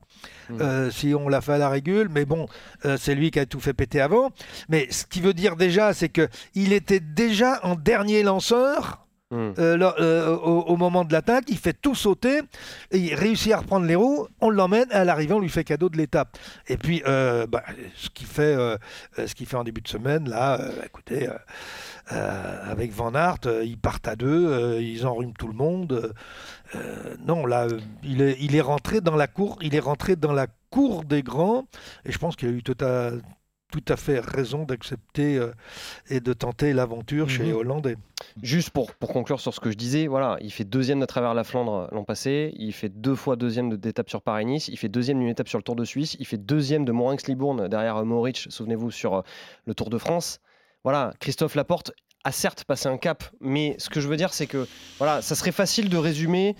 [0.51, 0.61] Mhm.
[0.61, 2.47] Euh, si on l'a fait à la régule, mais bon,
[2.85, 4.31] euh, c'est lui qui a tout fait péter avant.
[4.69, 9.55] Mais ce qui veut dire déjà, c'est que il était déjà en dernier lanceur Hmm.
[9.59, 12.43] euh, euh, au, moment de l'attaque, il fait tout sauter,
[12.93, 15.89] et il réussit à reprendre les roues, on l'emmène, à l'arrivée, on lui fait cadeau
[15.89, 16.39] de l'étape.
[16.69, 17.65] Et puis, euh, bah,
[17.97, 21.29] ce qu'il fait, en début de semaine, là, euh, écoutez,
[22.07, 26.15] avec Van Aert, ils partent à deux, ils enrhument tout le monde.
[27.27, 27.67] Non, là,
[28.05, 31.25] il est, il est rentré dans la cour, il est rentré dans la cour des
[31.25, 31.67] grands,
[32.05, 33.11] et je pense qu'il a eu à,
[33.81, 35.53] tout à fait raison d'accepter euh,
[36.09, 37.59] et de tenter l'aventure chez les Mhm.
[37.59, 37.97] Hollandais.
[38.43, 41.35] Juste pour, pour conclure sur ce que je disais, voilà, il fait deuxième de travers
[41.35, 44.89] la Flandre l'an passé, il fait deux fois deuxième de- d'étape sur Paris-Nice, il fait
[44.89, 48.05] deuxième d'une étape sur le Tour de Suisse, il fait deuxième de Morinx-Libourne derrière euh,
[48.05, 49.23] Moritz, souvenez-vous, sur euh,
[49.67, 50.41] le Tour de France.
[50.85, 51.93] Voilà, Christophe Laporte
[52.25, 54.67] a certes passé un cap, mais ce que je veux dire, c'est que
[54.99, 56.57] voilà, ça serait facile de résumer.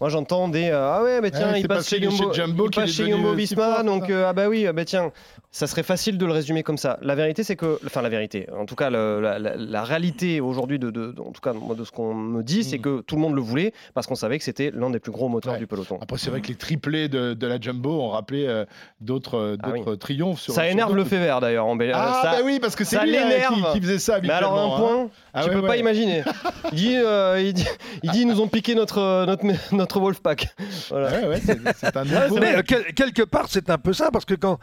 [0.00, 2.90] Moi, j'entends des euh, ah ouais, mais tiens, Ouais, il passe chez Jumbo, il passe
[2.92, 5.10] chez Jumbo Visma, donc euh, ah bah oui, ah bah tiens,
[5.58, 6.98] ça serait facile de le résumer comme ça.
[7.02, 10.40] La vérité, c'est que, enfin la vérité, en tout cas le- la, la- la réalité
[10.40, 12.82] aujourd'hui de, de- de- en tout cas moi, de ce qu'on me dit, c'est Mm.
[12.82, 15.28] que tout le monde le voulait parce qu'on savait que c'était l'un des plus gros
[15.28, 15.58] moteurs Ouais.
[15.58, 15.98] du peloton.
[16.00, 18.64] Après, c'est vrai que les triplés de, de la Jumbo ont rappelé euh,
[19.00, 19.98] d'autres euh, Ah oui.
[19.98, 20.40] triomphes.
[20.40, 21.96] Sur, ça sur énerve le fait vert d'ailleurs en Belgique.
[21.98, 24.64] Ah, ça- bah oui, parce que c'est lui qui, qui faisait ça Mais alors un
[24.76, 24.78] hein.
[24.78, 26.22] point, Ah tu ouais, peux pas imaginer.
[26.72, 27.66] Il dit, euh, il dit,
[28.04, 29.44] il dit, ils nous ont piqué notre euh, notre
[29.74, 30.54] notre Wolfpack.
[30.90, 31.10] Voilà.
[31.10, 31.40] Ouais, ouais,
[31.74, 32.38] c'est un nouveau.
[32.38, 34.58] Mais euh, quel- quelque part, c'est un peu ça, parce que quand,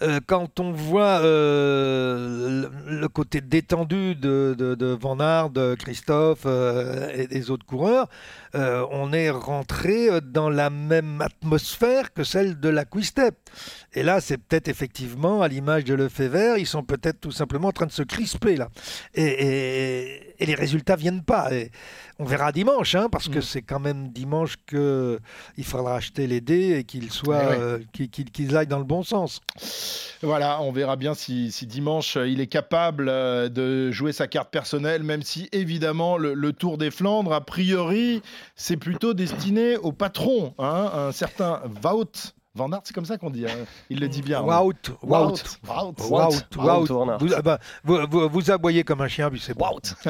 [0.00, 5.16] euh, quand on voit euh, le, côté détendu de, de, de Van
[5.48, 8.08] de Christophe euh, et des autres coureurs,
[8.54, 13.34] euh, on est rentré dans la même atmosphère que celle de la Quick-Step.
[13.94, 17.72] Et là, c'est peut-être effectivement, à l'image de Lefebvre, ils sont peut-être tout simplement en
[17.72, 18.68] train de se crisper là.
[19.14, 21.52] Et, et- et les résultats viennent pas.
[21.52, 21.72] Et
[22.20, 23.42] on verra dimanche, hein, parce que Mm.
[23.42, 25.18] c'est quand même dimanche que
[25.56, 27.78] il faudra acheter les dés et qu'ils soient, Eh euh,
[28.32, 29.40] qu'ils, aillent dans le bon sens.
[30.22, 34.28] Voilà, on verra bien si, si dimanche euh, il est capable euh, de jouer sa
[34.28, 38.22] carte personnelle, même si évidemment le, le Tour des Flandres, a priori,
[38.54, 42.34] c'est plutôt destiné au patron, hein, un certain Wout.
[42.54, 43.44] Van Aert, c'est comme ça qu'on dit.
[43.46, 43.50] hein.
[43.90, 44.40] Il le dit bien.
[44.40, 44.62] hein.
[44.62, 45.32] Wout, Wout,
[46.10, 46.44] Wout.
[46.80, 46.86] Wout.
[47.20, 49.66] Vous, bah, vous, vous- vous aboyez comme un chien, puis c'est bon.
[49.66, 49.94] Wout.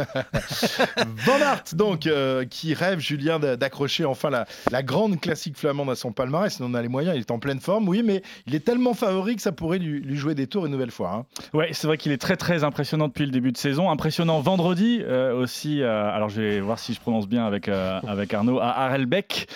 [1.27, 5.91] Van Aert, donc, euh, qui rêve, Julien, d'a- d'accrocher enfin la, la grande classique flamande
[5.91, 6.55] à son palmarès.
[6.55, 8.95] Sinon, on a les moyens, il est en pleine forme, oui, mais il est tellement
[8.95, 11.13] favori que ça pourrait lui, lui jouer des tours une nouvelle fois.
[11.13, 11.27] hein.
[11.53, 13.91] Ouais, c'est vrai qu'il est très très impressionnant depuis le début de saison.
[13.91, 15.83] Impressionnant vendredi euh, aussi.
[15.83, 19.49] euh, alors je vais voir si je prononce bien avec, euh, avec Arnaud à Arelbeck.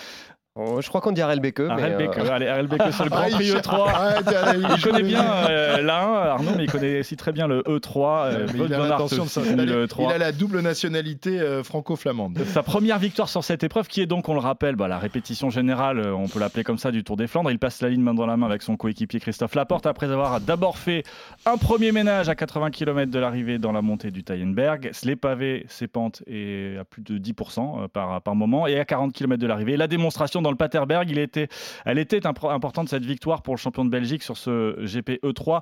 [0.55, 1.61] Oh, je crois qu'on dit Arelbeke.
[1.61, 3.89] mais, Arelbeck, euh, euh, allez, Arelbeck sur le Grand Ah, Prix cherche- E3.
[3.89, 7.61] Arrête, allez, Il connaît bien euh, l'A1, Arnaud, mais il connaît aussi très bien le
[7.63, 8.25] E3.
[8.27, 9.65] euh, Wout il a van Aert l'intention de aussi, s'installer.
[9.65, 10.11] le Il E3.
[10.13, 12.37] a la double nationalité euh, franco-flamande.
[12.45, 15.49] Sa première victoire sur cette épreuve, qui est donc, on le rappelle, bah, la répétition
[15.49, 17.49] générale, euh, on peut l'appeler comme ça, du Tour des Flandres.
[17.49, 20.39] Il passe la ligne main dans la main avec son coéquipier Christophe Laporte, après avoir
[20.39, 21.01] d'abord fait
[21.47, 24.91] un premier ménage à 80 km de l'arrivée dans la montée du Taillenberg.
[25.03, 28.67] Les pavés, ses pentes et à plus de 10% euh, par, par moment.
[28.67, 31.47] Et à 40 km de l'arrivée, la démonstration dans le Paterberg, il était,
[31.85, 35.61] elle était importante cette victoire pour le champion de Belgique sur ce GP E3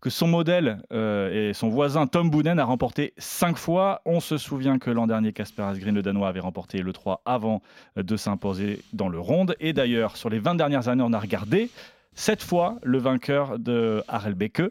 [0.00, 4.00] que son modèle euh, et son voisin Tom Boonen a remporté cinq fois.
[4.06, 7.62] On se souvient que l'an dernier, Casper Asgreen, le Danois, avait remporté le 3 avant
[7.96, 9.54] de s'imposer dans le ronde.
[9.60, 11.70] Et d'ailleurs, sur les 20 dernières années, on a regardé.
[12.14, 14.62] Cette fois, le vainqueur de Harelbeke,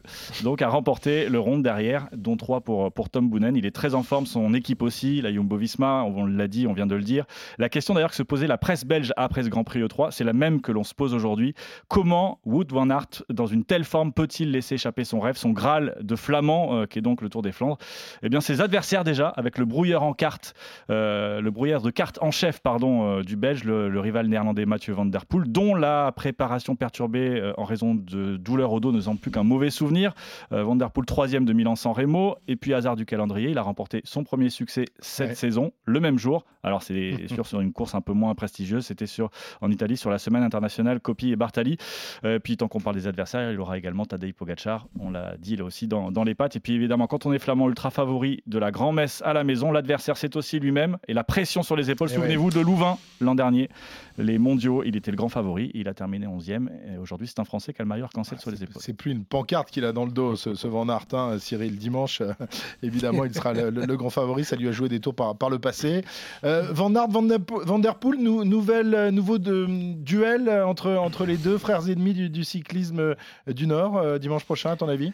[0.43, 3.55] donc a remporté le round derrière, dont trois pour, pour Tom Boonen.
[3.55, 6.73] Il est très en forme, son équipe aussi, la Jumbo Visma, on l'a dit, on
[6.73, 7.25] vient de le dire.
[7.57, 10.25] La question d'ailleurs que se posait la presse belge après ce Grand Prix E3, c'est
[10.25, 11.55] la même que l'on se pose aujourd'hui.
[11.87, 15.97] Comment Wood van Aert, dans une telle forme, peut-il laisser échapper son rêve, son Graal
[16.01, 17.77] de flamand, euh, qui est donc le Tour des Flandres?
[18.21, 23.35] Eh bien, ses adversaires déjà, avec le brouilleur euh, de carte en chef, euh, du
[23.37, 27.63] Belge, le, le rival néerlandais Mathieu Van Der Poel, dont la préparation perturbée euh, en
[27.63, 30.13] raison de douleurs au dos ne semble plus qu'un mauvais souvenir.
[30.51, 32.35] Euh, Van Der Poel, troisième de Milan-San Remo.
[32.47, 35.35] Et puis, hasard du calendrier, il a remporté son premier succès cette Ouais.
[35.35, 36.45] saison, le même jour.
[36.63, 38.85] Alors, c'est sûr sur une course un peu moins prestigieuse.
[38.85, 39.29] C'était sur,
[39.61, 41.77] en Italie sur la semaine internationale Coppi et Bartali.
[42.25, 44.87] Euh, puis, tant qu'on parle des adversaires, il aura également Tadej Pogacar.
[44.99, 46.55] On l'a dit là aussi dans, dans les pattes.
[46.55, 49.71] Et puis, évidemment, quand on est flamand ultra favori de la grand-messe à la maison,
[49.71, 50.97] l'adversaire, c'est aussi lui-même.
[51.07, 52.09] Et la pression sur les épaules.
[52.11, 53.69] Eh Souvenez-vous de Louvain l'an dernier.
[54.17, 55.71] Les mondiaux, il était le grand favori.
[55.73, 56.67] Il a terminé 11e.
[56.93, 58.81] Et aujourd'hui, c'est un Français qui a le maillot arc-en-ciel sur les épaules.
[58.81, 61.77] C'est plus une pancarte qu'il a dans le dos, ce, ce Van Aert, hein, Cyril.
[61.77, 62.33] Dimanche, euh,
[62.83, 64.43] évidemment, il sera le, le- le grand favori.
[64.45, 66.03] Ça lui a joué des tours par, par le passé.
[66.43, 70.49] Euh, Van Aert, Van Der, Po- Van Der Poel, nou- nouvelle, euh, nouveau de, duel
[70.65, 73.15] entre, entre les deux frères ennemis du, du cyclisme
[73.47, 75.11] du Nord, euh, dimanche prochain, à ton avis?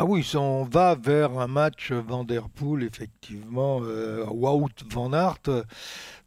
[0.00, 5.50] Ah oui, on va vers un match Van Der Poel, effectivement, euh, Wout Van Aert.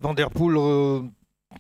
[0.02, 1.00] Van Der Poel euh,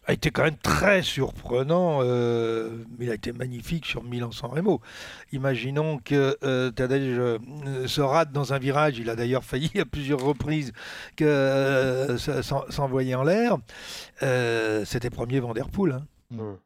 [0.05, 4.81] a été quand même très surprenant, euh, mais il a été magnifique sur Milan-San Remo.
[5.31, 7.37] Imaginons que euh, Tadej euh,
[7.87, 10.71] se rate dans un virage, il a d'ailleurs failli à plusieurs reprises
[11.15, 13.57] que euh, s'envoyer en l'air.
[14.85, 16.01] C'était premier Van Der Poel.
[16.33, 16.57] hein.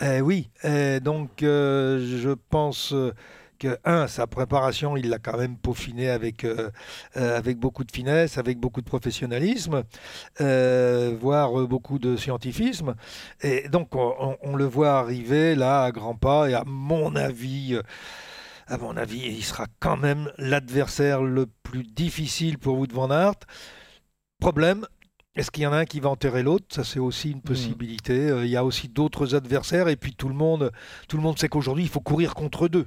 [0.00, 2.94] Eh oui, eh, donc je pense
[3.58, 6.70] que, un, sa préparation, il l'a quand même peaufiné avec, euh,
[7.16, 9.84] euh, avec beaucoup de finesse, avec beaucoup de professionnalisme,
[10.40, 12.94] euh, voire beaucoup de scientifisme.
[13.42, 17.78] Et donc, on, le voit arriver là à grands pas, et à mon avis.
[18.66, 23.40] à mon avis, il sera quand même l'adversaire le plus difficile pour Wout van Aert.
[24.40, 24.86] Problème,
[25.36, 26.66] est-ce qu'il y en a un qui va enterrer l'autre?
[26.68, 28.30] Ça, c'est aussi une possibilité.
[28.30, 30.70] Euh, il y a aussi d'autres adversaires, et puis tout le monde,
[31.08, 32.86] tout le monde sait qu'aujourd'hui, il faut courir contre deux.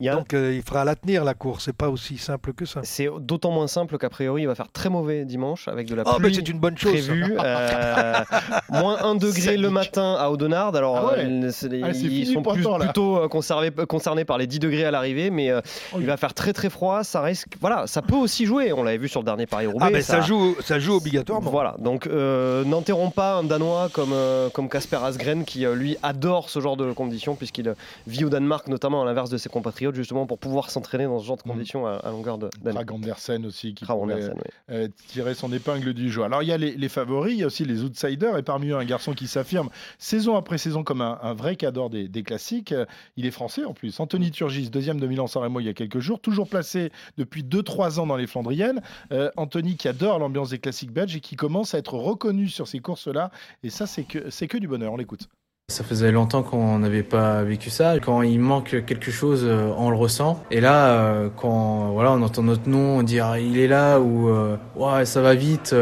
[0.00, 1.64] Il Donc, euh, il fera la tenir, la course.
[1.64, 2.80] C'est pas aussi simple que ça.
[2.84, 6.02] C'est d'autant moins simple qu'a priori il va faire très mauvais dimanche avec de la
[6.04, 6.92] Oh, mais pluie c'est une bonne chose.
[6.92, 7.36] prévue.
[7.42, 8.14] euh,
[8.70, 10.74] moins 1 degré le matin à Audenard.
[10.76, 11.24] Alors Ah ouais.
[11.24, 11.50] euh,
[11.82, 15.50] Ah, ils sont plus- plutôt euh, conservés- concernés par les 10 degrés à l'arrivée, mais
[15.54, 17.02] Oh, il va faire très très froid.
[17.04, 18.72] Ça risque, voilà, ça peut aussi jouer.
[18.74, 19.86] On l'avait vu sur le dernier Paris Roubaix.
[19.88, 21.50] Ah, mais ça, joue, ça joue obligatoirement.
[21.50, 24.14] Voilà, donc n'enterrons pas un Danois comme
[24.52, 27.74] comme Casper Asgren qui lui adore ce genre de conditions puisqu'il
[28.06, 31.26] vit au Danemark notamment à l'inverse de ses compatriotes justement pour pouvoir s'entraîner dans ce
[31.26, 31.52] genre de Mm.
[31.52, 32.80] conditions à, à longueur de- d'année.
[32.90, 34.50] Andersen aussi qui pourrait, Andersen, oui.
[34.70, 36.22] euh, tirer son épingle du jeu.
[36.24, 38.68] Alors il y a les, les favoris, il y a aussi les outsiders et parmi
[38.70, 42.22] eux un garçon qui s'affirme saison après saison comme un, un vrai cadre des, des
[42.22, 42.72] classiques.
[42.72, 42.84] Euh,
[43.16, 43.98] Il est français en plus.
[44.00, 48.00] Anthony Turgis, deuxième de Milan-San Remo il y a quelques jours, toujours placé depuis 2-3
[48.00, 48.82] ans dans les Flandriennes.
[49.12, 52.66] Euh, Anthony qui adore l'ambiance des classiques belges et qui commence à être reconnu sur
[52.66, 53.30] ces courses-là.
[53.62, 55.28] Et ça c'est que, c'est que du bonheur, on l'écoute.
[55.68, 57.98] Ça faisait longtemps qu'on n'avait pas vécu ça.
[57.98, 60.40] Quand il manque quelque chose, euh, on le ressent.
[60.52, 64.28] Et là, euh, quand voilà, on entend notre nom, on ah, il est là ou
[64.28, 65.74] euh, ouais ça va vite,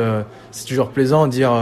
[0.52, 1.52] c'est toujours plaisant de dire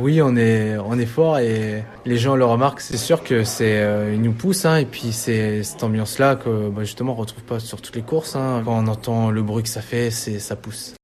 [0.00, 2.80] oui on est on est fort et les gens le remarquent.
[2.80, 6.34] C'est sûr que c'est euh, il nous pousse hein, et puis c'est cette ambiance là
[6.34, 8.34] que bah, justement on retrouve pas sur toutes les courses.
[8.34, 8.62] hein.
[8.64, 10.94] Quand on entend le bruit que ça fait, c'est ça pousse.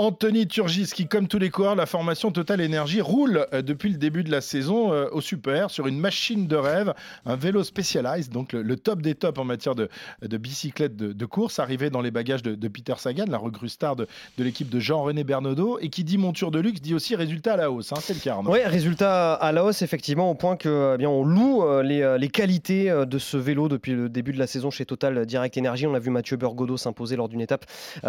[0.00, 3.98] Anthony Turgis, qui, comme tous les coureurs, la formation Total Energy roule euh, depuis le
[3.98, 6.94] début de la saison euh, au super sur une machine de rêve,
[7.26, 9.88] un vélo Specialized, donc le, top des tops en matière de,
[10.22, 14.06] de bicyclette de, course, arrivé dans les bagages de, Peter Sagan, la recrue star de,
[14.38, 17.72] l'équipe de Jean-René Bernaudot, et qui dit monture de luxe, dit aussi résultat à la
[17.72, 17.92] hausse.
[17.92, 18.38] hein, c'est le cas.
[18.44, 22.16] Oui, résultat à la hausse, effectivement, au point que eh bien, on loue euh, les,
[22.20, 25.88] les qualités de ce vélo depuis le début de la saison chez Total Direct Energy.
[25.88, 27.64] On a vu Mathieu Burgodeau s'imposer lors d'une étape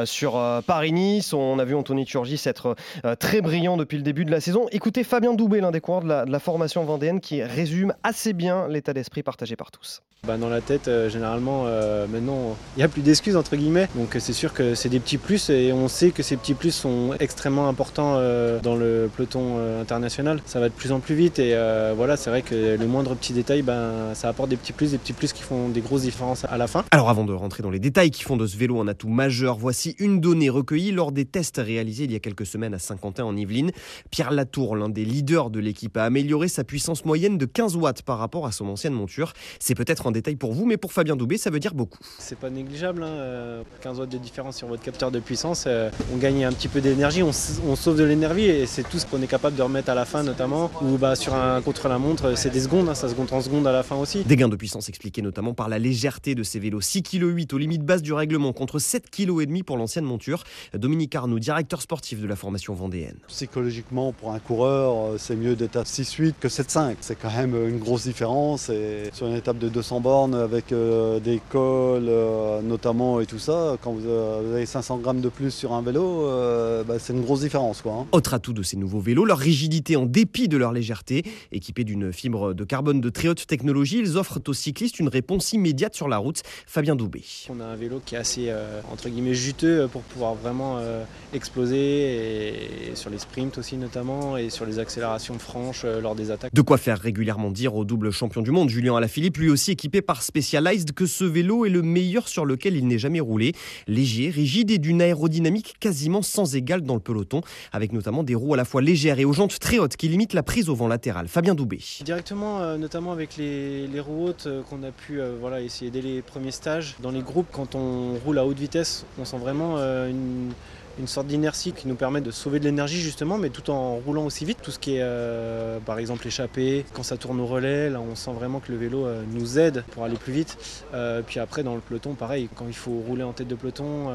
[0.06, 0.34] sur
[0.68, 1.34] Paris-Nice.
[1.34, 4.68] On a vu Anthony Turgis être euh, très brillant depuis le début de la saison.
[4.72, 8.34] Écoutez Fabien Doubé, l'un des coureurs de la, de la formation vendéenne, qui résume assez
[8.34, 10.02] bien l'état d'esprit partagé par tous.
[10.28, 13.88] Bah, dans la tête, euh, généralement, euh, maintenant, il n'y a plus d'excuses, entre guillemets.
[13.96, 16.72] Donc c'est sûr que c'est des petits plus et on sait que ces petits plus
[16.72, 20.42] sont extrêmement importants euh, dans le peloton euh, international.
[20.46, 23.16] Ça va de plus en plus vite et euh, voilà, c'est vrai que le moindre
[23.16, 26.02] petit détail, ben, ça apporte des petits plus, des petits plus qui font des grosses
[26.02, 26.84] différences à la fin.
[26.92, 29.58] Alors avant de rentrer dans les détails qui font de ce vélo un atout majeur,
[29.58, 33.24] voici une donnée recueillie lors des tests réalisé il y a quelques semaines à Saint-Quentin
[33.24, 33.72] en Yvelines.
[34.12, 38.02] Pierre Latour, l'un des leaders de l'équipe, a amélioré sa puissance moyenne de 15 watts
[38.02, 39.34] par rapport à son ancienne monture.
[39.60, 42.00] C'est peut-être un détail pour vous, mais pour Fabien Doubé, ça veut dire beaucoup.
[42.18, 45.66] C'est pas négligeable, hein, 15 watts de différence sur votre capteur de puissance.
[45.68, 49.06] euh, on gagne un petit peu d'énergie, on, sauve de l'énergie et c'est tout ce
[49.06, 50.72] qu'on est capable de remettre à la fin notamment.
[50.82, 53.72] Ou bah, sur un contre-la-montre, c'est des secondes, hein, ça se compte en secondes à
[53.72, 54.24] la fin aussi.
[54.24, 56.82] Des gains de puissance expliqués notamment par la légèreté de ces vélos.
[56.82, 60.44] 6,8 kg aux limites basses du règlement contre 7,5 kg pour l'ancienne monture.
[60.74, 63.18] Dominique Arnoux, directeur sportif de la formation vendéenne.
[63.28, 66.96] Psychologiquement, pour un coureur, euh, c'est mieux d'être à 6-8 que 7-5.
[67.02, 68.70] C'est quand même une grosse différence.
[68.70, 73.40] Et sur une étape de 200 bornes avec euh, des cols euh, notamment et tout
[73.40, 77.22] ça, quand vous avez 500 grammes de plus sur un vélo, euh, bah, c'est une
[77.22, 77.82] grosse différence.
[77.82, 78.08] Quoi, hein.
[78.12, 81.24] Autre atout de ces nouveaux vélos, leur rigidité en dépit de leur légèreté.
[81.52, 85.54] Équipés d'une fibre de carbone de très haute technologie, ils offrent aux cyclistes une réponse
[85.54, 86.42] immédiate sur la route.
[86.66, 87.24] Fabien Doubé.
[87.50, 91.04] On a un vélo qui est assez euh, entre guillemets juteux pour pouvoir vraiment euh,
[91.50, 96.30] exploser et sur les sprints aussi notamment et sur les accélérations franches euh, lors des
[96.30, 96.54] attaques.
[96.54, 100.04] De quoi faire régulièrement dire au double champion du monde, Julien Alaphilippe, lui aussi équipé
[100.04, 103.54] par Specialized, que ce vélo est le meilleur sur lequel il n'ait jamais roulé.
[103.88, 108.54] Léger, rigide et d'une aérodynamique quasiment sans égale dans le peloton, avec notamment des roues
[108.54, 110.88] à la fois légères et aux jantes très hautes qui limitent la prise au vent
[110.88, 111.28] latéral.
[111.28, 111.80] Fabien Doubé.
[112.06, 116.02] Directement, euh, notamment avec les, les roues hautes euh, qu'on a pu voilà, essayer dès
[116.02, 116.96] les premiers stages.
[117.02, 120.52] Dans les groupes, quand on roule à haute vitesse, on sent vraiment une,
[121.00, 124.26] une sorte d'inertie qui nous permet de sauver de l'énergie justement, mais tout en roulant
[124.26, 124.58] aussi vite.
[124.62, 128.16] Tout ce qui est euh, par exemple échappé, quand ça tourne au relais, là on
[128.16, 130.58] sent vraiment que le vélo euh, nous aide pour aller plus vite.
[130.94, 134.10] Euh, puis après dans le peloton, pareil, quand il faut rouler en tête de peloton,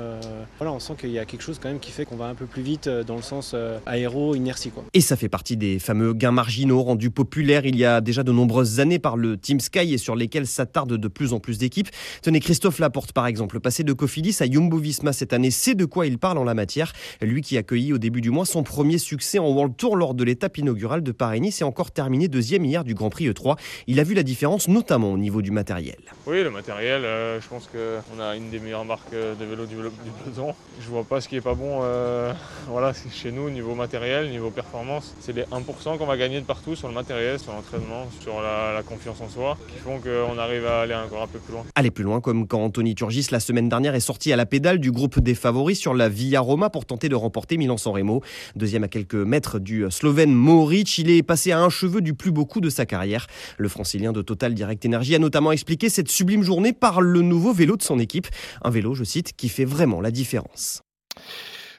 [0.58, 2.34] voilà, on sent qu'il y a quelque chose quand même qui fait qu'on va un
[2.34, 3.54] peu plus vite dans le sens
[3.86, 4.84] aéro, inertie quoi.
[4.92, 8.32] Et ça fait partie des fameux gains marginaux rendus populaires il y a déjà de
[8.32, 11.88] nombreuses années par le Team Sky et sur lesquels s'attardent de plus en plus d'équipes.
[12.22, 15.84] Tenez, Christophe Laporte par exemple, passé de Cofidis à Jumbo Visma cette année, sait de
[15.84, 16.73] quoi il parle en la matière.
[17.20, 20.24] Lui qui accueillit au début du mois son premier succès en World Tour lors de
[20.24, 23.56] l'étape inaugurale de Paris-Nice et encore terminé deuxième hier du Grand Prix E3.
[23.86, 25.98] Il a vu la différence notamment au niveau du matériel.
[26.26, 29.66] Oui, le matériel, euh, je pense qu'on a une des meilleures marques euh, de vélo
[29.66, 30.54] du, du peloton.
[30.80, 32.32] Je vois pas ce qui est pas bon euh,
[32.68, 35.14] voilà, chez nous, niveau matériel, niveau performance.
[35.20, 38.72] C'est les 1% qu'on va gagner de partout sur le matériel, sur l'entraînement, sur la,
[38.72, 41.64] la confiance en soi, qui font qu'on arrive à aller encore un peu plus loin.
[41.74, 44.78] Aller plus loin, comme quand Anthony Turgis la semaine dernière est sorti à la pédale
[44.78, 48.22] du groupe des favoris sur la Via Roma pour tenter de remporter Milan-San Remo.
[48.56, 52.30] Deuxième à quelques mètres du Slovène Mohoric, il est passé à un cheveu du plus
[52.30, 53.26] beau coup de sa carrière.
[53.58, 57.52] Le francilien de Total Direct Energy a notamment expliqué cette sublime journée par le nouveau
[57.52, 58.28] vélo de son équipe.
[58.62, 60.82] Un vélo, je cite, qui fait vraiment la différence.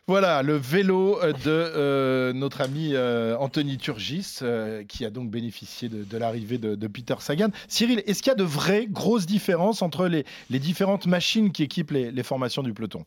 [0.07, 5.89] Voilà, le vélo de euh, notre ami euh, Anthony Turgis, euh, qui a donc bénéficié
[5.89, 7.49] de, l'arrivée de, Peter Sagan.
[7.67, 10.23] Cyril, est-ce qu'il y a de vraies grosses différences entre les,
[10.59, 13.03] différentes machines qui équipent les formations du peloton?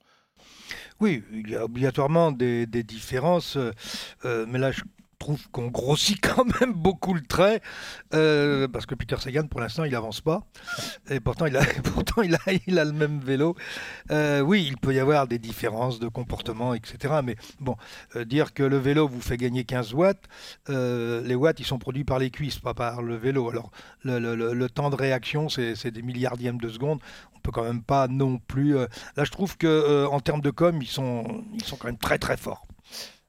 [1.00, 3.70] Oui, il y a obligatoirement des, différences, euh,
[4.24, 4.72] euh, mais là
[5.18, 7.60] trouve qu'on grossit quand même beaucoup le trait,
[8.14, 10.46] euh, parce que Peter Sagan pour l'instant il avance pas,
[11.10, 13.56] et pourtant il a, pourtant, il a, le même vélo.
[14.10, 17.20] Euh, oui, il peut y avoir des différences de comportement, etc.
[17.24, 17.76] Mais bon,
[18.16, 20.24] euh, dire que le vélo vous fait gagner 15 watts,
[20.68, 23.50] les watts ils sont produits par les cuisses, pas par le vélo.
[23.50, 23.70] Alors
[24.04, 27.00] le, temps de réaction c'est des milliardièmes de seconde.
[27.34, 28.74] On peut quand même pas non plus.
[28.74, 32.18] Là, je trouve que en termes de com, ils sont, ils sont quand même très
[32.18, 32.67] très forts.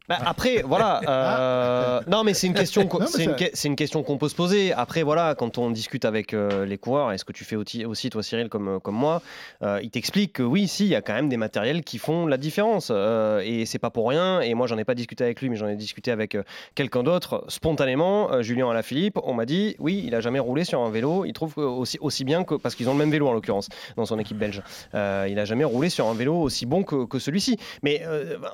[0.09, 1.01] Bah, après, voilà.
[1.07, 4.73] euh, non, mais c'est une question, qu'on- c'est une, c'est question qu'on peut se poser.
[4.73, 7.85] Après, voilà, quand on discute avec euh, les coureurs, et ce que tu fais aussi,
[7.85, 9.21] aussi toi, Cyril, comme, euh, comme moi,
[9.61, 12.25] euh, ils t'expliquent que oui, si, il y a quand même des matériels qui font
[12.25, 12.89] la différence.
[12.91, 14.41] et c'est pas pour rien.
[14.41, 16.35] Et moi, j'en ai pas discuté avec lui, mais j'en ai discuté avec
[16.73, 17.45] quelqu'un d'autre.
[17.47, 21.25] Spontanément, Julien Alaphilippe, on m'a dit, oui, il a jamais roulé sur un vélo.
[21.25, 24.05] Il trouve aussi, aussi bien que parce qu'ils ont le même vélo en l'occurrence dans
[24.07, 24.63] son équipe belge.
[24.93, 27.57] Il a jamais roulé sur un vélo aussi bon que, que celui-ci.
[27.83, 28.01] Mais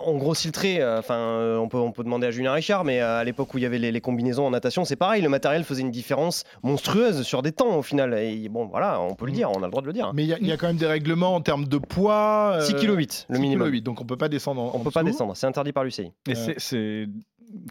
[0.05, 0.97] on grossit le trait.
[0.97, 3.57] Enfin, euh, on peut on peut demander à Julien Richard, mais euh, à l'époque où
[3.57, 5.21] il y avait les, les combinaisons en natation, c'est pareil.
[5.21, 8.13] Le matériel faisait une différence monstrueuse sur des temps au final.
[8.15, 10.11] Et bon, voilà, on peut le dire, on a le droit de le dire.
[10.13, 12.57] Mais il y, a- il y a quand même des règlements en termes de poids.
[12.61, 13.67] 6 kg 8, le 6 minimum.
[13.67, 15.83] kg 8, donc on peut pas descendre en, On peut pas descendre, c'est interdit par
[15.83, 16.11] l'UCI.
[16.27, 17.07] Et c'est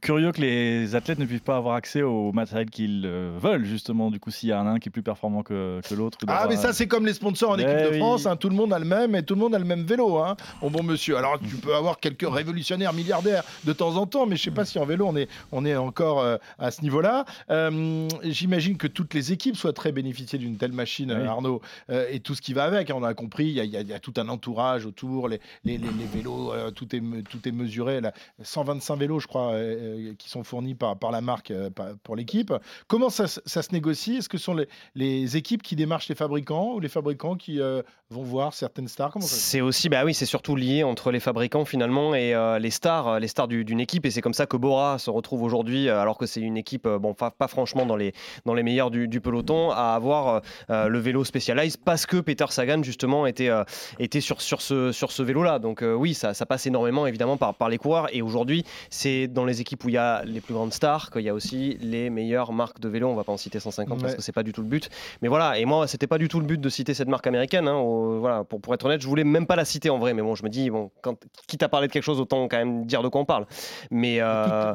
[0.02, 4.10] curieux que les athlètes ne puissent pas avoir accès au matériel qu'ils euh, veulent, justement.
[4.10, 6.18] Du coup, s'il y a un qui est plus performant que, que l'autre.
[6.26, 7.98] Ah, mais ça, c'est comme les sponsors en Eh équipe de oui.
[7.98, 8.26] France.
[8.26, 10.18] hein, tout le monde a le même et tout le monde a le même vélo.
[10.18, 11.16] Hein, bon monsieur.
[11.16, 14.64] Alors, tu peux avoir quelques révolutionnaires milliardaires de temps en temps, mais je sais pas
[14.64, 17.24] si en vélo, on est, on est encore euh, à ce niveau-là.
[17.50, 21.26] Euh, J'imagine que toutes les équipes souhaiteraient bénéficier d'une telle machine, Oui.
[21.26, 21.60] Arnaud,
[21.90, 22.90] euh, et tout ce qui va avec.
[22.94, 25.84] On a compris, il y a, y y tout un entourage autour, les, les, les-
[25.86, 28.00] les vélos, tout, est, tout est mesuré.
[28.00, 28.12] Là.
[28.42, 31.70] 125 vélos, je crois, euh, qui sont fournis par, par la marque euh,
[32.02, 32.52] pour l'équipe.
[32.86, 34.16] Comment ça, ça se négocie?
[34.16, 37.60] Est-ce que ce sont les, les équipes qui démarchent les fabricants ou les fabricants qui
[37.60, 39.14] euh, vont voir certaines stars?
[39.20, 43.28] C'est aussi, bah oui, c'est surtout lié entre les fabricants finalement et les stars, les
[43.28, 44.06] stars du- d'une équipe.
[44.06, 47.14] Et c'est comme ça que Bora se retrouve aujourd'hui, alors que c'est une équipe, bon,
[47.14, 48.12] pas, franchement dans les,
[48.44, 52.82] dans les meilleurs du, du peloton, à avoir le vélo Specialized parce que Peter Sagan
[52.82, 53.50] justement était,
[53.98, 55.58] était sur, sur ce, sur ce vélo-là.
[55.58, 58.08] Donc oui, ça, ça passe énormément évidemment par, par les coureurs.
[58.12, 61.22] Et aujourd'hui, c'est dans les équipes où il y a les plus grandes stars qu'il
[61.22, 63.08] y a aussi les meilleures marques de vélo.
[63.08, 64.88] On va pas en citer 150 parce que c'est pas du tout le but.
[65.22, 67.68] Mais voilà, et moi, c'était pas du tout le but de citer cette marque américaine.
[67.68, 67.82] hein,
[68.18, 70.14] voilà, pour, pour être honnête, je voulais même pas la citer en vrai.
[70.14, 72.58] Mais bon, je me dis, bon, quand, quitte à parler de quelque chose, autant quand
[72.58, 73.46] même dire de quoi on parle.
[73.90, 74.74] Mais euh,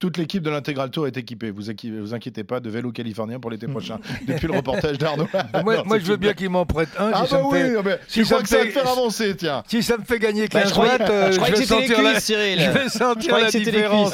[0.00, 1.50] Toute l'équipe de l'intégral tour est équipée.
[1.50, 3.98] Vous inqui- vous inquiétez pas de vélo californien pour l'été prochain.
[4.28, 5.26] Depuis le reportage d'Arnaud.
[5.64, 7.10] Moi, Non, moi, c'est je veux bien qu'il m'en prête un.
[7.12, 8.48] Ah si ça bah me oui, fait- non, mais si je ça crois me que
[8.48, 9.64] ça va fait- te faire avancer, tiens.
[9.66, 12.02] Si ça me fait gagner Bah, 15 je croyais- watts, euh, je je, vais sentir
[12.02, 12.60] la, Cyril.
[12.60, 14.12] je vais Je sentir croyais la que c'était les différence.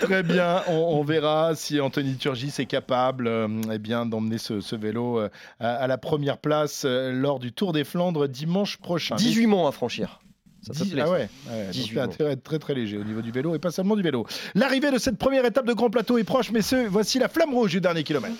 [0.00, 4.60] Très bien, on, on verra si Anthony Turgis est capable euh, eh bien, d'emmener ce,
[4.60, 5.28] ce vélo euh,
[5.60, 9.16] à, à la première place euh, lors du Tour des Flandres dimanche prochain.
[9.16, 10.20] 18 monts à franchir.
[10.66, 12.12] Ça te Dix- plaît ah ça ouais, ouais, donc 18 t'as mots.
[12.12, 14.26] intérêt à être très très léger au niveau du vélo et pas seulement du vélo.
[14.54, 16.86] L'arrivée de cette première étape de Grand Plateau est proche, messieurs.
[16.90, 18.34] Voici la flamme rouge du dernier kilomètre.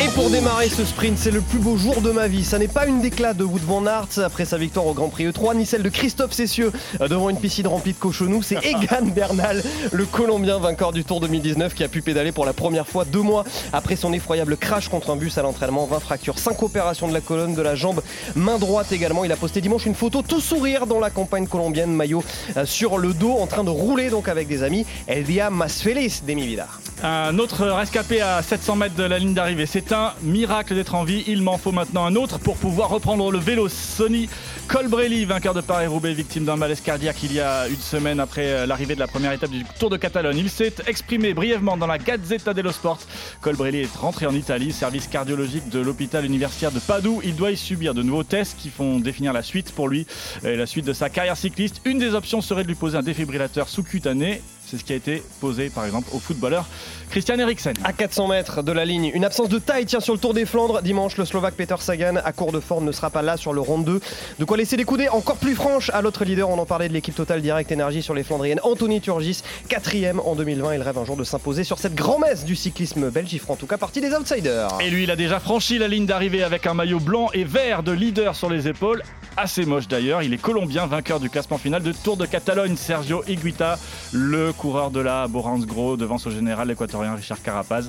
[0.00, 2.44] Et pour démarrer ce sprint, c'est le plus beau jour de ma vie.
[2.44, 5.26] Ça n'est pas une déclat de Wood van Aert après sa victoire au Grand Prix
[5.26, 8.42] E3, ni celle de Christophe Cessieux euh, devant une piscine remplie de cochonous.
[8.42, 9.60] C'est Egan Bernal,
[9.90, 13.22] le Colombien vainqueur du Tour 2019, qui a pu pédaler pour la première fois deux
[13.22, 13.42] mois
[13.72, 15.86] après son effroyable crash contre un bus à l'entraînement.
[15.86, 18.00] 20 fractures, 5 opérations de la colonne, de la jambe,
[18.36, 19.24] main droite également.
[19.24, 22.22] Il a posté dimanche une photo tout sourire dans la campagne colombienne, maillot
[22.56, 24.86] euh, sur le dos, en train de rouler donc avec des amis.
[25.08, 26.68] El dia más feliz de mi vida.
[27.02, 29.66] Un autre rescapé à 700 mètres de la ligne d'arrivée.
[29.66, 31.24] C'est un miracle d'être en vie.
[31.26, 33.68] Il m'en faut maintenant un autre pour pouvoir reprendre le vélo.
[33.68, 34.28] Sonny
[34.68, 38.66] Colbrelli, vainqueur de Paris-Roubaix, victime d'un malaise cardiaque il y a une semaine après euh,
[38.66, 40.36] l'arrivée de la première étape du Tour de Catalogne.
[40.36, 42.98] Il s'est exprimé brièvement dans la Gazzetta dello Sport.
[43.40, 47.22] Colbrelli est rentré en Italie, service cardiologique de l'hôpital universitaire de Padoue.
[47.24, 50.06] Il doit y subir de nouveaux tests qui font définir la suite pour lui
[50.44, 51.80] et la suite de sa carrière cycliste.
[51.84, 54.42] Une des options serait de lui poser un défibrillateur sous-cutané.
[54.70, 56.66] C'est ce qui a été posé par exemple au footballeur
[57.10, 57.72] Christian Eriksen.
[57.84, 60.44] À 400 mètres de la ligne, une absence de taille tient sur le Tour des
[60.44, 60.82] Flandres.
[60.82, 63.62] Dimanche, le Slovaque Peter Sagan, à court de forme, ne sera pas là sur le
[63.62, 64.00] round 2.
[64.38, 66.50] De quoi laisser des coudées encore plus franches à l'autre leader.
[66.50, 68.60] On en parlait de l'équipe Total Direct Énergie sur les Flandriennes.
[68.62, 70.74] Anthony Turgis, quatrième en 2020.
[70.74, 73.32] Il rêve un jour de s'imposer sur cette grand-messe du cyclisme belge.
[73.32, 74.68] Il fera en tout cas partie des outsiders.
[74.80, 77.82] Et lui, il a déjà franchi la ligne d'arrivée avec un maillot blanc et vert
[77.82, 79.02] de leader sur les épaules.
[79.40, 80.24] Assez moche d'ailleurs.
[80.24, 82.74] Il est colombien, vainqueur du classement final de Tour de Catalogne.
[82.76, 83.78] Sergio Higuita,
[84.12, 87.88] le coureur de la Borans Gros, devant son général équatorien Richard Carapaz.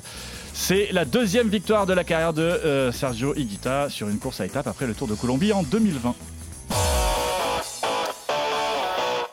[0.54, 4.46] C'est la deuxième victoire de la carrière de euh, Sergio Higuita sur une course à
[4.46, 6.14] étapes après le Tour de Colombie en 2020.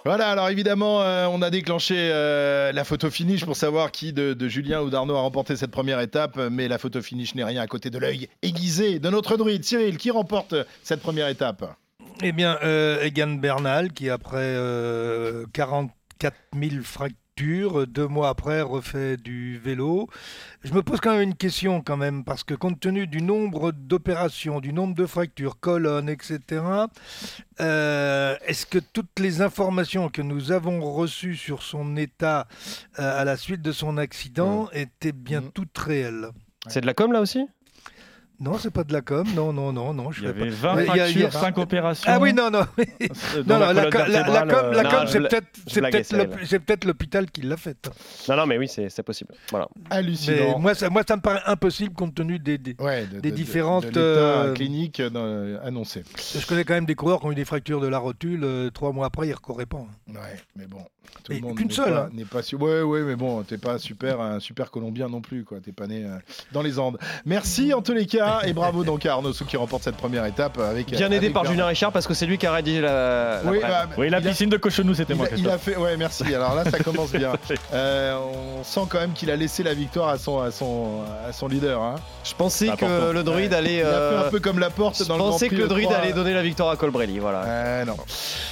[0.07, 4.33] Voilà, alors évidemment, euh, on a déclenché euh, la photo finish pour savoir qui de,
[4.33, 7.61] de Julien ou d'Arnaud a remporté cette première étape, mais la photo finish n'est rien
[7.61, 9.65] à côté de l'œil aiguisé de notre druide.
[9.65, 11.77] Cyril, qui remporte cette première étape
[12.23, 19.19] Eh bien, euh, Egan Bernal, qui après euh, 44 000 fractures, deux mois après, refait
[19.19, 20.09] du vélo.
[20.65, 23.71] Je me pose quand même une question, quand même, parce que compte tenu du nombre
[23.71, 26.63] d'opérations, du nombre de fractures, colonnes, etc.,
[27.61, 32.49] euh, est-ce que toutes les informations que nous avons reçues sur son état
[32.99, 36.31] euh, à la suite de son accident étaient bien toutes réelles?
[36.69, 37.47] C'est de la com là aussi?
[38.41, 39.27] Non, c'est pas de la com.
[39.35, 40.11] Non, non, non, non.
[40.13, 41.59] Je Il y avait pas- 20 Mais il y a- il y a- fractures, 5
[41.59, 42.11] opérations.
[42.13, 42.61] Ah oui, non, non.
[43.47, 45.19] Dans non, la non, la, com, la euh, com, c'est
[46.51, 47.89] je peut-être, l'hôpital qui l'a faite.
[48.29, 49.35] Non, non, mais oui, c'est possible.
[49.51, 49.69] Voilà.
[49.77, 50.59] Mais Hallucinant.
[50.59, 53.37] moi, ça, moi, ça me paraît impossible compte tenu des, des, Ouais, de- des de-
[53.37, 53.85] différentes.
[53.85, 54.55] de l'état euh,
[55.17, 56.03] euh, annoncé.
[56.39, 58.45] Je connais quand même des coureurs qui ont eu des fractures de la rotule.
[58.45, 59.79] euh, trois mois après, ils ne recouraient pas.
[59.79, 60.13] hein.
[60.15, 60.79] Ouais, mais bon,
[61.25, 62.09] tout monde qu'une n'est seule, pas, hein.
[62.13, 65.45] n'est pas su- Ouais, ouais, mais bon, t'es pas super, un super Colombien non plus,
[65.45, 65.59] quoi.
[65.65, 66.17] T'es pas né euh,
[66.53, 66.99] dans les Andes.
[67.25, 70.25] Merci en tous les cas et bravo donc à Arnaud Souk qui remporte cette première
[70.27, 70.91] étape avec.
[70.91, 71.45] Bien aidé avec par.
[71.45, 73.43] Julien Richard parce que c'est lui qui a rédigé la.
[73.43, 75.27] la Oui, bah, Oui, la a- piscine de cochonou, c'était moi.
[75.37, 76.25] il a fait, ouais, merci.
[76.35, 77.33] Alors là, ça commence bien.
[77.73, 78.17] Euh,
[78.61, 81.49] on sent quand même qu'il a laissé la victoire à son, à son, à son
[81.49, 81.83] leader.
[81.83, 81.97] hein.
[82.25, 83.13] Je pensais que important.
[83.13, 83.57] le druide Ouais.
[83.57, 83.75] allait.
[83.79, 85.55] Il a fait euh, un peu comme la porte Je dans le Grand pensais que
[85.57, 87.19] le de druide allait donner la victoire à Colbrelli.
[87.19, 87.43] Voilà.
[87.45, 87.97] Euh, non.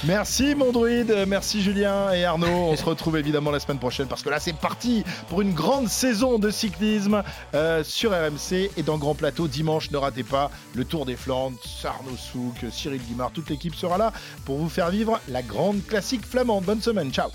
[0.05, 2.71] Merci mon druide, merci Julien et Arnaud.
[2.71, 5.87] On se retrouve évidemment la semaine prochaine parce que là c'est parti pour une grande
[5.87, 7.23] saison de cyclisme
[7.53, 9.91] euh, sur RMC et dans Grand Plateau dimanche.
[9.91, 11.57] Ne ratez pas le Tour des Flandres.
[11.83, 14.11] Arnaud Souk, Cyril Guimard, toute l'équipe sera là
[14.45, 16.63] pour vous faire vivre la grande classique flamande.
[16.65, 17.29] Bonne semaine, ciao.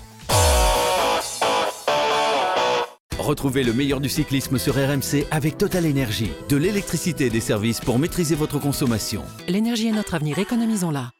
[3.19, 6.31] Retrouvez le meilleur du cyclisme sur RMC avec Total Énergie.
[6.49, 9.21] De l'électricité et des services pour maîtriser votre consommation.
[9.47, 11.11] L'énergie est notre avenir, économisons-la.